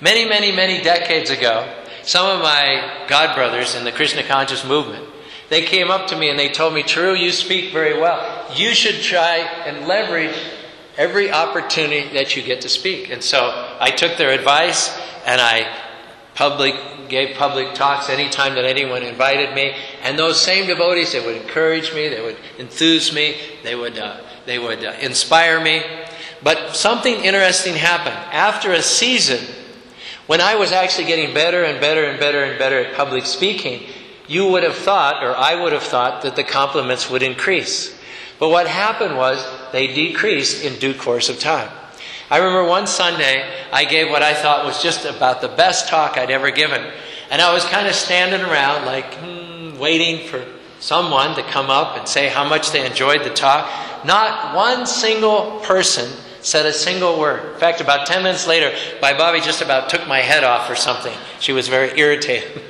Many, 0.00 0.26
many, 0.26 0.52
many 0.52 0.82
decades 0.82 1.28
ago, 1.28 1.70
some 2.02 2.34
of 2.34 2.40
my 2.40 3.04
godbrothers 3.08 3.76
in 3.76 3.84
the 3.84 3.92
Krishna 3.92 4.22
conscious 4.22 4.64
movement, 4.64 5.04
they 5.50 5.66
came 5.66 5.90
up 5.90 6.06
to 6.06 6.16
me 6.16 6.30
and 6.30 6.38
they 6.38 6.48
told 6.48 6.72
me, 6.72 6.82
True, 6.82 7.12
you 7.12 7.30
speak 7.30 7.74
very 7.74 8.00
well. 8.00 8.46
You 8.54 8.72
should 8.72 9.02
try 9.02 9.36
and 9.66 9.86
leverage 9.86 10.34
every 10.96 11.30
opportunity 11.30 12.08
that 12.14 12.36
you 12.36 12.42
get 12.42 12.62
to 12.62 12.70
speak. 12.70 13.10
And 13.10 13.22
so 13.22 13.76
I 13.78 13.90
took 13.90 14.16
their 14.16 14.30
advice 14.30 14.98
and 15.26 15.42
I 15.42 15.82
public 16.36 16.74
gave 17.08 17.36
public 17.36 17.74
talks 17.74 18.08
anytime 18.08 18.54
that 18.54 18.64
anyone 18.64 19.02
invited 19.02 19.54
me. 19.54 19.74
And 20.02 20.18
those 20.18 20.40
same 20.40 20.66
devotees 20.66 21.12
they 21.12 21.24
would 21.24 21.36
encourage 21.36 21.94
me 21.94 22.08
they 22.08 22.20
would 22.20 22.36
enthuse 22.58 23.12
me 23.12 23.36
they 23.64 23.74
would 23.74 23.98
uh, 23.98 24.20
they 24.44 24.58
would 24.58 24.84
uh, 24.84 24.92
inspire 25.00 25.60
me. 25.60 25.82
But 26.42 26.76
something 26.76 27.24
interesting 27.24 27.74
happened. 27.74 28.16
After 28.32 28.72
a 28.72 28.82
season 28.82 29.44
when 30.26 30.40
i 30.40 30.54
was 30.56 30.72
actually 30.72 31.06
getting 31.06 31.32
better 31.32 31.64
and 31.64 31.80
better 31.80 32.04
and 32.04 32.18
better 32.18 32.42
and 32.42 32.58
better 32.58 32.80
at 32.80 32.94
public 32.94 33.24
speaking 33.24 33.86
you 34.26 34.44
would 34.48 34.64
have 34.64 34.74
thought 34.74 35.22
or 35.22 35.36
i 35.36 35.54
would 35.54 35.72
have 35.72 35.84
thought 35.84 36.22
that 36.22 36.36
the 36.36 36.44
compliments 36.44 37.08
would 37.10 37.22
increase. 37.22 37.96
But 38.38 38.50
what 38.50 38.66
happened 38.66 39.16
was 39.16 39.46
they 39.72 39.86
decreased 39.86 40.62
in 40.62 40.78
due 40.78 40.94
course 40.94 41.28
of 41.28 41.38
time 41.38 41.70
I 42.28 42.38
remember 42.38 42.68
one 42.68 42.86
Sunday 42.86 43.48
I 43.72 43.84
gave 43.84 44.10
what 44.10 44.22
I 44.22 44.34
thought 44.34 44.64
was 44.64 44.82
just 44.82 45.04
about 45.04 45.40
the 45.40 45.48
best 45.48 45.88
talk 45.88 46.18
I'd 46.18 46.30
ever 46.30 46.50
given. 46.50 46.90
And 47.30 47.40
I 47.40 47.52
was 47.54 47.64
kind 47.64 47.86
of 47.86 47.94
standing 47.94 48.40
around, 48.40 48.84
like, 48.84 49.14
hmm, 49.14 49.78
waiting 49.78 50.26
for 50.28 50.44
someone 50.80 51.34
to 51.36 51.42
come 51.42 51.70
up 51.70 51.96
and 51.96 52.08
say 52.08 52.28
how 52.28 52.48
much 52.48 52.72
they 52.72 52.84
enjoyed 52.84 53.24
the 53.24 53.30
talk. 53.30 53.70
Not 54.04 54.54
one 54.54 54.86
single 54.86 55.60
person 55.60 56.10
said 56.42 56.66
a 56.66 56.72
single 56.72 57.18
word. 57.18 57.54
In 57.54 57.60
fact, 57.60 57.80
about 57.80 58.06
10 58.06 58.22
minutes 58.22 58.46
later, 58.46 58.72
my 59.02 59.16
Bobby 59.16 59.40
just 59.40 59.62
about 59.62 59.88
took 59.88 60.06
my 60.06 60.20
head 60.20 60.44
off 60.44 60.70
or 60.70 60.76
something. 60.76 61.16
She 61.40 61.52
was 61.52 61.68
very 61.68 61.98
irritated. 61.98 62.62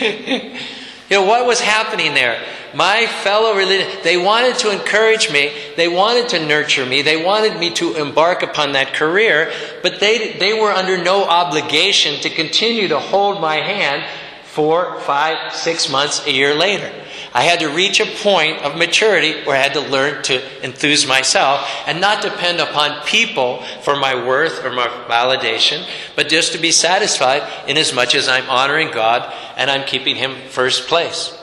you 1.10 1.16
know, 1.16 1.24
what 1.24 1.44
was 1.44 1.60
happening 1.60 2.14
there? 2.14 2.40
my 2.74 3.06
fellow 3.06 3.54
religious, 3.56 4.02
they 4.02 4.16
wanted 4.16 4.56
to 4.58 4.70
encourage 4.70 5.32
me, 5.32 5.52
they 5.76 5.88
wanted 5.88 6.28
to 6.30 6.46
nurture 6.46 6.86
me, 6.86 7.02
they 7.02 7.22
wanted 7.22 7.58
me 7.58 7.70
to 7.70 7.94
embark 7.94 8.42
upon 8.42 8.72
that 8.72 8.94
career, 8.94 9.52
but 9.82 10.00
they, 10.00 10.34
they 10.38 10.52
were 10.52 10.70
under 10.70 11.02
no 11.02 11.24
obligation 11.24 12.20
to 12.20 12.30
continue 12.30 12.88
to 12.88 12.98
hold 12.98 13.40
my 13.40 13.56
hand 13.56 14.04
four, 14.44 15.00
five, 15.00 15.54
six 15.54 15.90
months, 15.90 16.26
a 16.26 16.32
year 16.32 16.54
later. 16.54 16.92
I 17.32 17.42
had 17.42 17.60
to 17.60 17.68
reach 17.68 18.00
a 18.00 18.06
point 18.06 18.58
of 18.62 18.76
maturity 18.76 19.44
where 19.44 19.56
I 19.56 19.60
had 19.60 19.74
to 19.74 19.80
learn 19.80 20.22
to 20.24 20.42
enthuse 20.64 21.06
myself 21.06 21.64
and 21.86 22.00
not 22.00 22.22
depend 22.22 22.58
upon 22.58 23.06
people 23.06 23.62
for 23.82 23.94
my 23.96 24.26
worth 24.26 24.64
or 24.64 24.72
my 24.72 24.88
validation, 25.08 25.86
but 26.16 26.28
just 26.28 26.52
to 26.52 26.58
be 26.58 26.72
satisfied 26.72 27.42
in 27.68 27.76
as 27.76 27.94
much 27.94 28.16
as 28.16 28.28
I'm 28.28 28.50
honoring 28.50 28.90
God 28.90 29.32
and 29.56 29.70
I'm 29.70 29.86
keeping 29.86 30.16
Him 30.16 30.34
first 30.48 30.88
place. 30.88 31.36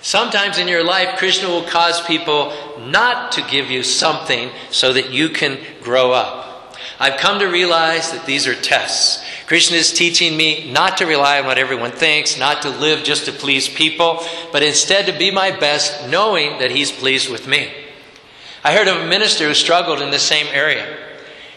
Sometimes 0.00 0.58
in 0.58 0.68
your 0.68 0.84
life, 0.84 1.18
Krishna 1.18 1.48
will 1.48 1.64
cause 1.64 2.00
people 2.00 2.52
not 2.80 3.32
to 3.32 3.42
give 3.42 3.70
you 3.70 3.82
something 3.82 4.50
so 4.70 4.92
that 4.92 5.10
you 5.10 5.28
can 5.28 5.58
grow 5.82 6.12
up. 6.12 6.47
I've 7.00 7.20
come 7.20 7.38
to 7.38 7.46
realize 7.46 8.10
that 8.12 8.26
these 8.26 8.46
are 8.46 8.54
tests. 8.54 9.24
Krishna 9.46 9.76
is 9.76 9.92
teaching 9.92 10.36
me 10.36 10.70
not 10.72 10.98
to 10.98 11.06
rely 11.06 11.38
on 11.38 11.46
what 11.46 11.58
everyone 11.58 11.92
thinks, 11.92 12.38
not 12.38 12.62
to 12.62 12.70
live 12.70 13.04
just 13.04 13.26
to 13.26 13.32
please 13.32 13.68
people, 13.68 14.22
but 14.52 14.62
instead 14.62 15.06
to 15.06 15.18
be 15.18 15.30
my 15.30 15.56
best, 15.56 16.08
knowing 16.08 16.58
that 16.58 16.70
He's 16.70 16.90
pleased 16.90 17.30
with 17.30 17.46
me. 17.46 17.72
I 18.64 18.74
heard 18.74 18.88
of 18.88 18.96
a 18.96 19.06
minister 19.06 19.46
who 19.46 19.54
struggled 19.54 20.02
in 20.02 20.10
the 20.10 20.18
same 20.18 20.46
area. 20.52 20.98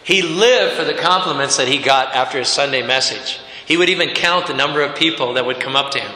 He 0.04 0.21
lived 0.21 0.75
for 0.75 0.84
the 0.84 0.93
compliments 0.93 1.58
that 1.58 1.67
he 1.67 1.77
got 1.77 2.15
after 2.15 2.39
his 2.39 2.47
Sunday 2.47 2.86
message. 2.86 3.39
He 3.65 3.77
would 3.77 3.89
even 3.89 4.10
count 4.10 4.47
the 4.47 4.54
number 4.54 4.82
of 4.82 4.95
people 4.95 5.34
that 5.34 5.45
would 5.45 5.60
come 5.60 5.75
up 5.75 5.91
to 5.91 5.99
him. 5.99 6.12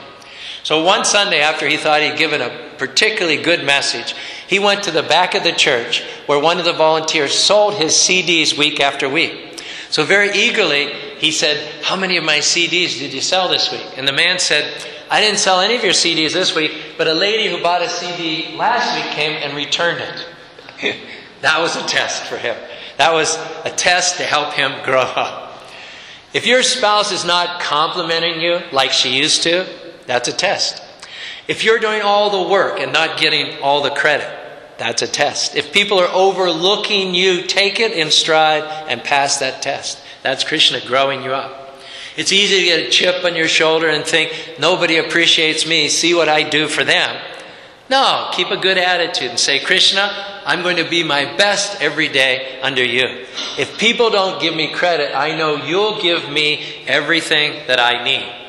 So 0.63 0.83
one 0.83 1.05
Sunday, 1.05 1.41
after 1.41 1.67
he 1.67 1.77
thought 1.77 2.01
he'd 2.01 2.17
given 2.17 2.41
a 2.41 2.71
particularly 2.77 3.41
good 3.41 3.63
message, 3.63 4.15
he 4.47 4.59
went 4.59 4.83
to 4.83 4.91
the 4.91 5.03
back 5.03 5.35
of 5.35 5.43
the 5.43 5.51
church 5.51 6.03
where 6.27 6.39
one 6.39 6.59
of 6.59 6.65
the 6.65 6.73
volunteers 6.73 7.33
sold 7.33 7.75
his 7.75 7.93
CDs 7.93 8.57
week 8.57 8.79
after 8.79 9.09
week. 9.09 9.63
So 9.89 10.03
very 10.03 10.31
eagerly, 10.31 10.87
he 11.17 11.31
said, 11.31 11.83
How 11.83 11.95
many 11.95 12.17
of 12.17 12.23
my 12.23 12.39
CDs 12.39 12.99
did 12.99 13.13
you 13.13 13.21
sell 13.21 13.47
this 13.47 13.71
week? 13.71 13.97
And 13.97 14.07
the 14.07 14.13
man 14.13 14.39
said, 14.39 14.71
I 15.09 15.21
didn't 15.21 15.39
sell 15.39 15.59
any 15.59 15.75
of 15.75 15.83
your 15.83 15.93
CDs 15.93 16.33
this 16.33 16.55
week, 16.55 16.71
but 16.97 17.07
a 17.07 17.13
lady 17.13 17.49
who 17.49 17.61
bought 17.61 17.81
a 17.81 17.89
CD 17.89 18.55
last 18.55 18.95
week 18.95 19.13
came 19.13 19.31
and 19.31 19.55
returned 19.55 20.01
it. 20.01 20.97
that 21.41 21.59
was 21.59 21.75
a 21.75 21.85
test 21.87 22.23
for 22.23 22.37
him. 22.37 22.55
That 22.97 23.13
was 23.13 23.37
a 23.63 23.69
test 23.69 24.17
to 24.17 24.23
help 24.23 24.53
him 24.53 24.71
grow 24.83 25.01
up. 25.01 25.63
If 26.33 26.45
your 26.45 26.63
spouse 26.63 27.11
is 27.11 27.23
not 27.23 27.61
complimenting 27.61 28.41
you 28.41 28.59
like 28.71 28.91
she 28.91 29.17
used 29.17 29.43
to, 29.43 29.65
that's 30.05 30.27
a 30.27 30.33
test. 30.33 30.81
If 31.47 31.63
you're 31.63 31.79
doing 31.79 32.01
all 32.01 32.29
the 32.29 32.49
work 32.49 32.79
and 32.79 32.91
not 32.91 33.19
getting 33.19 33.61
all 33.61 33.83
the 33.83 33.91
credit, 33.91 34.27
that's 34.77 35.01
a 35.01 35.07
test. 35.07 35.55
If 35.55 35.71
people 35.71 35.99
are 35.99 36.11
overlooking 36.11 37.13
you, 37.13 37.43
take 37.43 37.79
it 37.79 37.91
in 37.91 38.11
stride 38.11 38.63
and 38.89 39.03
pass 39.03 39.37
that 39.37 39.61
test. 39.61 39.99
That's 40.23 40.43
Krishna 40.43 40.81
growing 40.85 41.23
you 41.23 41.33
up. 41.33 41.79
It's 42.17 42.31
easy 42.31 42.59
to 42.59 42.63
get 42.63 42.87
a 42.87 42.89
chip 42.89 43.23
on 43.23 43.35
your 43.35 43.47
shoulder 43.47 43.89
and 43.89 44.05
think, 44.05 44.57
nobody 44.59 44.97
appreciates 44.97 45.67
me, 45.67 45.89
see 45.89 46.13
what 46.13 46.29
I 46.29 46.49
do 46.49 46.67
for 46.67 46.83
them. 46.83 47.21
No, 47.89 48.29
keep 48.33 48.49
a 48.49 48.57
good 48.57 48.77
attitude 48.77 49.29
and 49.29 49.39
say, 49.39 49.59
Krishna, 49.59 50.41
I'm 50.45 50.63
going 50.63 50.77
to 50.77 50.89
be 50.89 51.03
my 51.03 51.35
best 51.37 51.81
every 51.81 52.07
day 52.07 52.59
under 52.61 52.83
you. 52.83 53.25
If 53.59 53.77
people 53.77 54.09
don't 54.09 54.41
give 54.41 54.55
me 54.55 54.73
credit, 54.73 55.15
I 55.15 55.37
know 55.37 55.57
you'll 55.57 56.01
give 56.01 56.29
me 56.29 56.83
everything 56.87 57.67
that 57.67 57.79
I 57.79 58.03
need. 58.03 58.44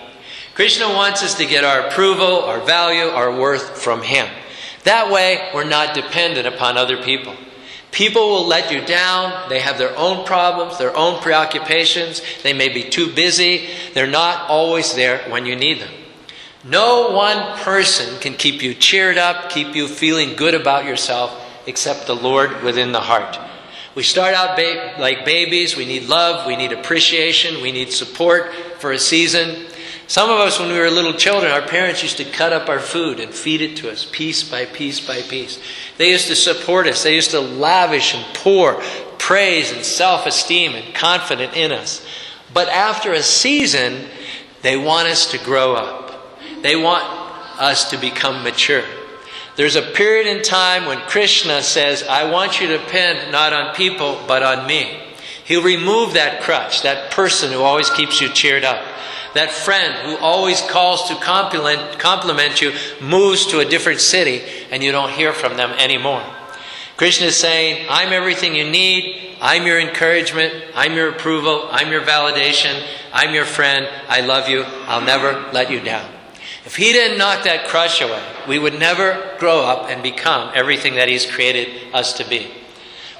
Krishna 0.56 0.88
wants 0.88 1.22
us 1.22 1.34
to 1.34 1.44
get 1.44 1.64
our 1.64 1.86
approval, 1.86 2.40
our 2.40 2.60
value, 2.60 3.04
our 3.10 3.30
worth 3.30 3.82
from 3.82 4.00
Him. 4.00 4.26
That 4.84 5.12
way, 5.12 5.50
we're 5.52 5.68
not 5.68 5.94
dependent 5.94 6.46
upon 6.46 6.78
other 6.78 6.96
people. 7.02 7.36
People 7.92 8.30
will 8.30 8.46
let 8.46 8.72
you 8.72 8.82
down. 8.86 9.50
They 9.50 9.60
have 9.60 9.76
their 9.76 9.94
own 9.98 10.24
problems, 10.24 10.78
their 10.78 10.96
own 10.96 11.20
preoccupations. 11.20 12.22
They 12.42 12.54
may 12.54 12.70
be 12.70 12.84
too 12.84 13.12
busy. 13.12 13.68
They're 13.92 14.06
not 14.06 14.48
always 14.48 14.94
there 14.94 15.18
when 15.30 15.44
you 15.44 15.56
need 15.56 15.82
them. 15.82 15.92
No 16.64 17.10
one 17.10 17.58
person 17.58 18.18
can 18.20 18.32
keep 18.32 18.62
you 18.62 18.72
cheered 18.72 19.18
up, 19.18 19.50
keep 19.50 19.76
you 19.76 19.86
feeling 19.86 20.36
good 20.36 20.54
about 20.54 20.86
yourself, 20.86 21.38
except 21.66 22.06
the 22.06 22.16
Lord 22.16 22.62
within 22.62 22.92
the 22.92 23.00
heart. 23.00 23.38
We 23.94 24.04
start 24.04 24.32
out 24.32 24.56
ba- 24.56 24.94
like 24.98 25.26
babies. 25.26 25.76
We 25.76 25.84
need 25.84 26.08
love. 26.08 26.46
We 26.46 26.56
need 26.56 26.72
appreciation. 26.72 27.60
We 27.60 27.72
need 27.72 27.92
support 27.92 28.54
for 28.78 28.92
a 28.92 28.98
season. 28.98 29.66
Some 30.08 30.30
of 30.30 30.38
us, 30.38 30.60
when 30.60 30.68
we 30.68 30.78
were 30.78 30.88
little 30.88 31.14
children, 31.14 31.50
our 31.50 31.66
parents 31.66 32.02
used 32.02 32.18
to 32.18 32.24
cut 32.24 32.52
up 32.52 32.68
our 32.68 32.78
food 32.78 33.18
and 33.18 33.34
feed 33.34 33.60
it 33.60 33.76
to 33.78 33.90
us 33.90 34.08
piece 34.10 34.48
by 34.48 34.64
piece 34.64 35.04
by 35.04 35.22
piece. 35.22 35.60
They 35.98 36.10
used 36.10 36.28
to 36.28 36.36
support 36.36 36.86
us. 36.86 37.02
They 37.02 37.16
used 37.16 37.32
to 37.32 37.40
lavish 37.40 38.14
and 38.14 38.24
pour 38.34 38.80
praise 39.18 39.72
and 39.72 39.84
self 39.84 40.24
esteem 40.26 40.76
and 40.76 40.94
confidence 40.94 41.56
in 41.56 41.72
us. 41.72 42.06
But 42.54 42.68
after 42.68 43.12
a 43.12 43.22
season, 43.22 44.06
they 44.62 44.76
want 44.76 45.08
us 45.08 45.32
to 45.32 45.38
grow 45.38 45.74
up. 45.74 46.38
They 46.62 46.76
want 46.76 47.04
us 47.60 47.90
to 47.90 47.96
become 47.96 48.44
mature. 48.44 48.84
There's 49.56 49.74
a 49.74 49.82
period 49.82 50.26
in 50.26 50.42
time 50.42 50.84
when 50.84 50.98
Krishna 51.00 51.62
says, 51.62 52.04
I 52.04 52.30
want 52.30 52.60
you 52.60 52.68
to 52.68 52.78
depend 52.78 53.32
not 53.32 53.52
on 53.52 53.74
people, 53.74 54.22
but 54.28 54.42
on 54.42 54.66
me. 54.66 55.00
He'll 55.44 55.62
remove 55.62 56.12
that 56.12 56.42
crutch, 56.42 56.82
that 56.82 57.10
person 57.10 57.50
who 57.50 57.62
always 57.62 57.88
keeps 57.90 58.20
you 58.20 58.28
cheered 58.28 58.64
up. 58.64 58.84
That 59.36 59.50
friend 59.50 59.92
who 60.08 60.16
always 60.24 60.62
calls 60.62 61.08
to 61.08 61.14
compliment, 61.16 61.98
compliment 61.98 62.62
you 62.62 62.72
moves 63.02 63.46
to 63.48 63.60
a 63.60 63.66
different 63.66 64.00
city 64.00 64.40
and 64.70 64.82
you 64.82 64.92
don't 64.92 65.10
hear 65.10 65.34
from 65.34 65.58
them 65.58 65.72
anymore. 65.72 66.24
Krishna 66.96 67.26
is 67.26 67.36
saying, 67.36 67.86
I'm 67.90 68.14
everything 68.14 68.56
you 68.56 68.70
need. 68.70 69.36
I'm 69.42 69.66
your 69.66 69.78
encouragement. 69.78 70.54
I'm 70.74 70.94
your 70.94 71.10
approval. 71.10 71.68
I'm 71.70 71.92
your 71.92 72.00
validation. 72.00 72.82
I'm 73.12 73.34
your 73.34 73.44
friend. 73.44 73.86
I 74.08 74.22
love 74.22 74.48
you. 74.48 74.62
I'll 74.86 75.04
never 75.04 75.52
let 75.52 75.70
you 75.70 75.80
down. 75.80 76.10
If 76.64 76.76
he 76.76 76.94
didn't 76.94 77.18
knock 77.18 77.44
that 77.44 77.68
crush 77.68 78.00
away, 78.00 78.22
we 78.48 78.58
would 78.58 78.78
never 78.78 79.36
grow 79.38 79.60
up 79.60 79.90
and 79.90 80.02
become 80.02 80.50
everything 80.54 80.94
that 80.94 81.08
he's 81.08 81.30
created 81.30 81.92
us 81.92 82.14
to 82.14 82.26
be. 82.26 82.50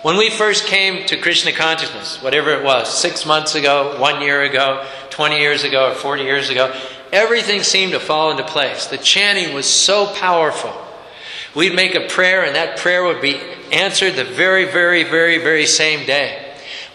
When 0.01 0.17
we 0.17 0.31
first 0.31 0.67
came 0.67 1.05
to 1.09 1.17
Krishna 1.17 1.53
consciousness, 1.53 2.23
whatever 2.23 2.53
it 2.53 2.63
was, 2.63 2.89
six 2.89 3.27
months 3.27 3.55
ago, 3.55 4.01
one 4.01 4.23
year 4.23 4.43
ago, 4.43 4.87
20 5.17 5.39
years 5.39 5.65
ago, 5.65 5.91
or 5.91 5.95
40 5.95 6.23
years 6.23 6.51
ago, 6.51 6.75
everything 7.13 7.63
seemed 7.63 7.93
to 7.93 8.01
fall 8.01 8.31
into 8.31 8.45
place. 8.45 8.87
The 8.87 8.99
chanting 8.99 9.55
was 9.55 9.67
so 9.67 10.07
powerful. 10.15 10.73
We'd 11.55 11.75
make 11.75 11.95
a 11.95 12.07
prayer, 12.07 12.45
and 12.45 12.55
that 12.55 12.79
prayer 12.79 13.03
would 13.03 13.21
be 13.21 13.41
answered 13.73 14.15
the 14.15 14.25
very, 14.25 14.67
very, 14.67 15.03
very, 15.03 15.39
very 15.39 15.67
same 15.67 16.07
day 16.07 16.47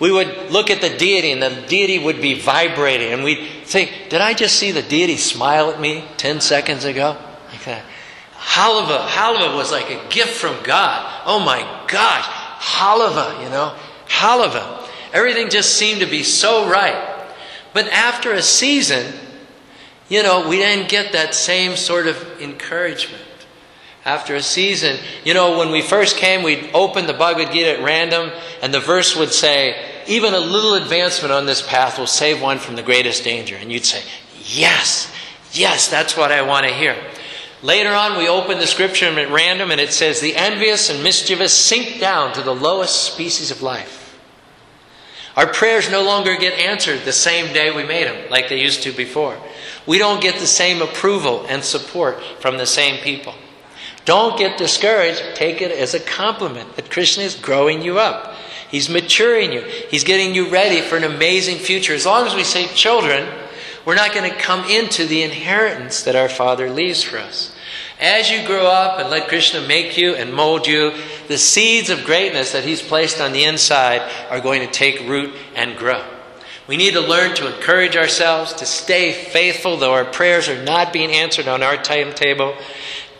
we 0.01 0.11
would 0.11 0.49
look 0.49 0.71
at 0.71 0.81
the 0.81 0.89
deity 0.89 1.31
and 1.31 1.43
the 1.43 1.63
deity 1.67 1.99
would 1.99 2.19
be 2.19 2.33
vibrating 2.33 3.13
and 3.13 3.23
we'd 3.23 3.47
think, 3.65 4.09
did 4.09 4.19
I 4.19 4.33
just 4.33 4.55
see 4.55 4.71
the 4.71 4.81
deity 4.81 5.15
smile 5.15 5.69
at 5.69 5.79
me 5.79 6.03
10 6.17 6.41
seconds 6.41 6.85
ago? 6.85 7.15
Like 7.51 7.63
that. 7.65 7.83
Halava, 8.33 9.05
halava 9.05 9.55
was 9.55 9.71
like 9.71 9.91
a 9.91 10.01
gift 10.09 10.33
from 10.33 10.57
God. 10.63 11.21
Oh 11.27 11.39
my 11.39 11.59
gosh, 11.87 12.25
halava, 12.25 13.43
you 13.43 13.49
know, 13.51 13.75
halava. 14.07 14.89
Everything 15.13 15.51
just 15.51 15.77
seemed 15.77 16.01
to 16.01 16.07
be 16.07 16.23
so 16.23 16.67
right. 16.67 17.10
But 17.73 17.87
after 17.87 18.33
a 18.33 18.41
season, 18.41 19.13
you 20.09 20.23
know, 20.23 20.47
we 20.47 20.57
didn't 20.57 20.89
get 20.89 21.13
that 21.13 21.33
same 21.33 21.75
sort 21.75 22.07
of 22.07 22.41
encouragement. 22.41 23.23
After 24.03 24.35
a 24.35 24.41
season, 24.41 24.97
you 25.23 25.33
know, 25.33 25.59
when 25.59 25.71
we 25.71 25.81
first 25.81 26.17
came, 26.17 26.43
we'd 26.43 26.71
open 26.73 27.05
the 27.05 27.13
Bhagavad 27.13 27.53
Gita 27.53 27.77
at 27.77 27.83
random, 27.83 28.31
and 28.61 28.73
the 28.73 28.79
verse 28.79 29.15
would 29.15 29.31
say, 29.31 30.03
even 30.07 30.33
a 30.33 30.39
little 30.39 30.73
advancement 30.73 31.31
on 31.31 31.45
this 31.45 31.61
path 31.61 31.99
will 31.99 32.07
save 32.07 32.41
one 32.41 32.57
from 32.57 32.75
the 32.75 32.83
greatest 32.83 33.23
danger. 33.23 33.55
And 33.55 33.71
you'd 33.71 33.85
say, 33.85 34.03
Yes, 34.43 35.13
yes, 35.53 35.87
that's 35.87 36.17
what 36.17 36.31
I 36.31 36.41
want 36.41 36.65
to 36.65 36.73
hear. 36.73 36.97
Later 37.61 37.91
on, 37.91 38.17
we 38.17 38.27
open 38.27 38.57
the 38.57 38.65
scripture 38.65 39.05
at 39.05 39.31
random 39.31 39.69
and 39.69 39.79
it 39.79 39.93
says, 39.93 40.19
The 40.19 40.35
envious 40.35 40.89
and 40.89 41.03
mischievous 41.03 41.53
sink 41.53 41.99
down 41.99 42.33
to 42.33 42.41
the 42.41 42.55
lowest 42.55 43.13
species 43.13 43.51
of 43.51 43.61
life. 43.61 44.00
Our 45.41 45.47
prayers 45.51 45.89
no 45.89 46.03
longer 46.03 46.35
get 46.35 46.59
answered 46.59 46.99
the 46.99 47.11
same 47.11 47.51
day 47.51 47.75
we 47.75 47.83
made 47.83 48.05
them, 48.05 48.29
like 48.29 48.47
they 48.47 48.61
used 48.61 48.83
to 48.83 48.91
before. 48.91 49.35
We 49.87 49.97
don't 49.97 50.21
get 50.21 50.39
the 50.39 50.45
same 50.45 50.83
approval 50.83 51.47
and 51.49 51.63
support 51.63 52.21
from 52.39 52.57
the 52.57 52.67
same 52.67 53.01
people. 53.01 53.33
Don't 54.05 54.37
get 54.37 54.59
discouraged. 54.59 55.33
Take 55.33 55.59
it 55.63 55.71
as 55.71 55.95
a 55.95 55.99
compliment 55.99 56.75
that 56.75 56.91
Krishna 56.91 57.23
is 57.23 57.33
growing 57.33 57.81
you 57.81 57.97
up. 57.97 58.35
He's 58.69 58.87
maturing 58.87 59.51
you. 59.51 59.61
He's 59.61 60.03
getting 60.03 60.35
you 60.35 60.47
ready 60.47 60.79
for 60.79 60.95
an 60.95 61.03
amazing 61.03 61.57
future. 61.57 61.95
As 61.95 62.05
long 62.05 62.27
as 62.27 62.35
we 62.35 62.43
say 62.43 62.67
children, 62.67 63.27
we're 63.83 63.95
not 63.95 64.13
going 64.13 64.29
to 64.29 64.37
come 64.37 64.69
into 64.69 65.07
the 65.07 65.23
inheritance 65.23 66.03
that 66.03 66.15
our 66.15 66.29
Father 66.29 66.69
leaves 66.69 67.01
for 67.01 67.17
us. 67.17 67.51
As 68.01 68.31
you 68.31 68.43
grow 68.47 68.65
up 68.65 68.99
and 68.99 69.11
let 69.11 69.27
Krishna 69.27 69.61
make 69.61 69.95
you 69.95 70.15
and 70.15 70.33
mold 70.33 70.65
you, 70.65 70.91
the 71.27 71.37
seeds 71.37 71.91
of 71.91 72.03
greatness 72.03 72.51
that 72.51 72.65
He's 72.65 72.81
placed 72.81 73.21
on 73.21 73.31
the 73.31 73.43
inside 73.43 74.01
are 74.31 74.41
going 74.41 74.61
to 74.61 74.73
take 74.73 75.07
root 75.07 75.35
and 75.55 75.77
grow. 75.77 76.03
We 76.67 76.77
need 76.77 76.93
to 76.93 76.99
learn 76.99 77.35
to 77.35 77.53
encourage 77.53 77.95
ourselves, 77.95 78.53
to 78.53 78.65
stay 78.65 79.13
faithful, 79.13 79.77
though 79.77 79.93
our 79.93 80.05
prayers 80.05 80.49
are 80.49 80.63
not 80.63 80.91
being 80.91 81.11
answered 81.11 81.47
on 81.47 81.61
our 81.61 81.77
timetable. 81.77 82.55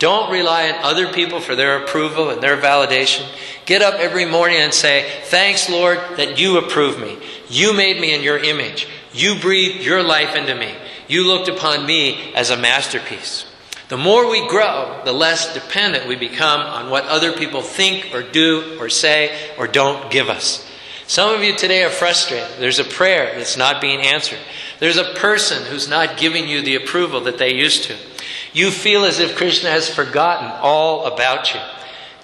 Don't 0.00 0.32
rely 0.32 0.68
on 0.68 0.82
other 0.82 1.12
people 1.12 1.38
for 1.38 1.54
their 1.54 1.80
approval 1.84 2.30
and 2.30 2.42
their 2.42 2.56
validation. 2.56 3.24
Get 3.66 3.82
up 3.82 3.94
every 4.00 4.24
morning 4.24 4.58
and 4.58 4.74
say, 4.74 5.08
Thanks, 5.26 5.70
Lord, 5.70 5.98
that 6.16 6.40
you 6.40 6.58
approve 6.58 6.98
me. 6.98 7.18
You 7.48 7.72
made 7.72 8.00
me 8.00 8.12
in 8.12 8.22
your 8.22 8.38
image. 8.38 8.88
You 9.12 9.38
breathed 9.38 9.84
your 9.84 10.02
life 10.02 10.34
into 10.34 10.56
me. 10.56 10.74
You 11.06 11.24
looked 11.28 11.48
upon 11.48 11.86
me 11.86 12.32
as 12.34 12.50
a 12.50 12.56
masterpiece. 12.56 13.44
The 13.92 13.98
more 13.98 14.26
we 14.26 14.48
grow, 14.48 15.02
the 15.04 15.12
less 15.12 15.52
dependent 15.52 16.08
we 16.08 16.16
become 16.16 16.62
on 16.62 16.88
what 16.88 17.04
other 17.04 17.34
people 17.34 17.60
think 17.60 18.14
or 18.14 18.22
do 18.22 18.78
or 18.80 18.88
say 18.88 19.38
or 19.58 19.68
don't 19.68 20.10
give 20.10 20.30
us. 20.30 20.66
Some 21.06 21.34
of 21.34 21.42
you 21.42 21.54
today 21.54 21.84
are 21.84 21.90
frustrated. 21.90 22.48
There's 22.58 22.78
a 22.78 22.84
prayer 22.84 23.34
that's 23.36 23.58
not 23.58 23.82
being 23.82 24.00
answered. 24.00 24.38
There's 24.78 24.96
a 24.96 25.12
person 25.12 25.66
who's 25.66 25.90
not 25.90 26.16
giving 26.16 26.48
you 26.48 26.62
the 26.62 26.76
approval 26.76 27.20
that 27.24 27.36
they 27.36 27.52
used 27.52 27.84
to. 27.84 27.96
You 28.54 28.70
feel 28.70 29.04
as 29.04 29.18
if 29.18 29.36
Krishna 29.36 29.68
has 29.68 29.94
forgotten 29.94 30.50
all 30.62 31.04
about 31.04 31.52
you. 31.52 31.60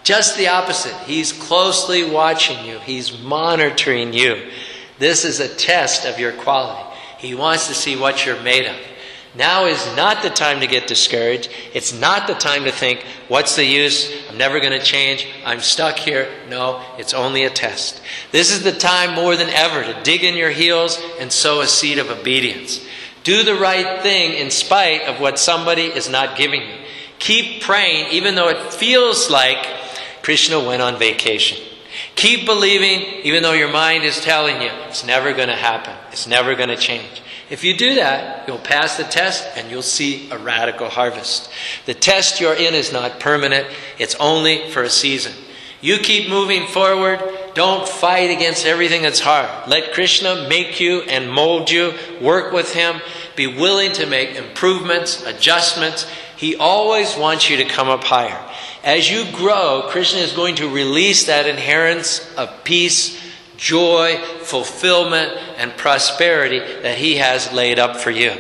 Just 0.02 0.38
the 0.38 0.48
opposite. 0.48 0.96
He's 1.00 1.34
closely 1.34 2.10
watching 2.10 2.64
you, 2.64 2.78
He's 2.78 3.20
monitoring 3.20 4.14
you. 4.14 4.50
This 4.98 5.26
is 5.26 5.38
a 5.38 5.54
test 5.54 6.06
of 6.06 6.18
your 6.18 6.32
quality. 6.32 6.96
He 7.18 7.34
wants 7.34 7.68
to 7.68 7.74
see 7.74 7.94
what 7.94 8.24
you're 8.24 8.40
made 8.40 8.64
of. 8.64 8.76
Now 9.34 9.66
is 9.66 9.84
not 9.94 10.22
the 10.22 10.30
time 10.30 10.60
to 10.60 10.66
get 10.66 10.88
discouraged. 10.88 11.50
It's 11.74 11.92
not 11.92 12.26
the 12.26 12.34
time 12.34 12.64
to 12.64 12.72
think, 12.72 13.04
what's 13.28 13.56
the 13.56 13.64
use? 13.64 14.10
I'm 14.28 14.38
never 14.38 14.58
going 14.58 14.78
to 14.78 14.84
change. 14.84 15.28
I'm 15.44 15.60
stuck 15.60 15.96
here. 15.96 16.28
No, 16.48 16.82
it's 16.98 17.14
only 17.14 17.44
a 17.44 17.50
test. 17.50 18.00
This 18.32 18.50
is 18.50 18.62
the 18.64 18.72
time 18.72 19.14
more 19.14 19.36
than 19.36 19.50
ever 19.50 19.84
to 19.84 20.02
dig 20.02 20.24
in 20.24 20.34
your 20.34 20.50
heels 20.50 20.98
and 21.20 21.30
sow 21.30 21.60
a 21.60 21.66
seed 21.66 21.98
of 21.98 22.10
obedience. 22.10 22.84
Do 23.22 23.42
the 23.42 23.54
right 23.54 24.02
thing 24.02 24.32
in 24.32 24.50
spite 24.50 25.02
of 25.02 25.20
what 25.20 25.38
somebody 25.38 25.82
is 25.82 26.08
not 26.08 26.38
giving 26.38 26.62
you. 26.62 26.76
Keep 27.18 27.62
praying 27.62 28.12
even 28.12 28.34
though 28.34 28.48
it 28.48 28.72
feels 28.72 29.30
like 29.30 29.66
Krishna 30.22 30.58
went 30.58 30.82
on 30.82 30.98
vacation. 30.98 31.58
Keep 32.14 32.46
believing 32.46 33.00
even 33.24 33.42
though 33.42 33.52
your 33.52 33.70
mind 33.70 34.04
is 34.04 34.20
telling 34.20 34.62
you 34.62 34.70
it's 34.88 35.04
never 35.04 35.32
going 35.32 35.48
to 35.48 35.56
happen. 35.56 35.94
It's 36.10 36.26
never 36.26 36.54
going 36.54 36.70
to 36.70 36.76
change. 36.76 37.22
If 37.50 37.64
you 37.64 37.76
do 37.76 37.94
that, 37.94 38.46
you'll 38.46 38.58
pass 38.58 38.96
the 38.96 39.04
test 39.04 39.48
and 39.56 39.70
you'll 39.70 39.82
see 39.82 40.30
a 40.30 40.38
radical 40.38 40.88
harvest. 40.88 41.50
The 41.86 41.94
test 41.94 42.40
you're 42.40 42.54
in 42.54 42.74
is 42.74 42.92
not 42.92 43.20
permanent, 43.20 43.66
it's 43.98 44.14
only 44.16 44.70
for 44.70 44.82
a 44.82 44.90
season. 44.90 45.32
You 45.80 45.98
keep 45.98 46.28
moving 46.28 46.66
forward. 46.66 47.22
Don't 47.54 47.88
fight 47.88 48.30
against 48.30 48.66
everything 48.66 49.02
that's 49.02 49.20
hard. 49.20 49.68
Let 49.68 49.92
Krishna 49.92 50.48
make 50.48 50.80
you 50.80 51.02
and 51.02 51.30
mold 51.30 51.70
you. 51.70 51.94
Work 52.20 52.52
with 52.52 52.74
Him. 52.74 53.00
Be 53.36 53.46
willing 53.46 53.92
to 53.92 54.06
make 54.06 54.34
improvements, 54.34 55.22
adjustments. 55.24 56.10
He 56.36 56.56
always 56.56 57.16
wants 57.16 57.48
you 57.48 57.58
to 57.58 57.64
come 57.64 57.88
up 57.88 58.02
higher. 58.02 58.44
As 58.82 59.08
you 59.08 59.24
grow, 59.32 59.86
Krishna 59.88 60.20
is 60.20 60.32
going 60.32 60.56
to 60.56 60.68
release 60.68 61.26
that 61.26 61.46
inheritance 61.46 62.28
of 62.36 62.64
peace, 62.64 63.20
joy, 63.58 64.16
fulfillment, 64.40 65.32
and 65.58 65.76
prosperity 65.76 66.60
that 66.60 66.96
He 66.96 67.16
has 67.16 67.52
laid 67.52 67.78
up 67.78 67.96
for 67.96 68.10
you. 68.10 68.32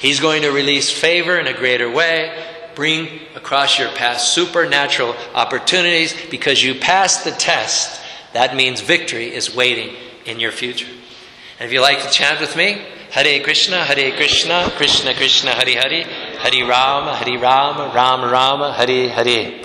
He's 0.00 0.20
going 0.20 0.42
to 0.42 0.50
release 0.50 0.90
favor 0.90 1.36
in 1.38 1.48
a 1.48 1.52
greater 1.52 1.90
way, 1.90 2.46
bring 2.76 3.08
across 3.34 3.78
your 3.78 3.90
path 3.90 4.20
supernatural 4.20 5.16
opportunities 5.34 6.14
because 6.30 6.62
you 6.62 6.76
passed 6.76 7.24
the 7.24 7.32
test. 7.32 8.00
That 8.34 8.54
means 8.54 8.80
victory 8.80 9.34
is 9.34 9.54
waiting 9.54 9.96
in 10.26 10.38
your 10.38 10.52
future. 10.52 10.86
And 11.58 11.66
if 11.66 11.72
you 11.72 11.80
like 11.80 12.02
to 12.02 12.10
chant 12.10 12.40
with 12.40 12.54
me, 12.54 12.80
Hare 13.10 13.42
Krishna, 13.42 13.84
Hare 13.84 14.12
Krishna, 14.12 14.70
Krishna 14.76 15.14
Krishna, 15.14 15.50
Hare 15.52 15.80
Hare, 15.80 16.04
Hare 16.38 16.68
Rama, 16.68 17.16
Hare 17.16 17.38
Rama, 17.38 17.90
Rama 17.94 18.28
Rama, 18.30 18.72
Hare 18.74 19.08
Hare. 19.08 19.62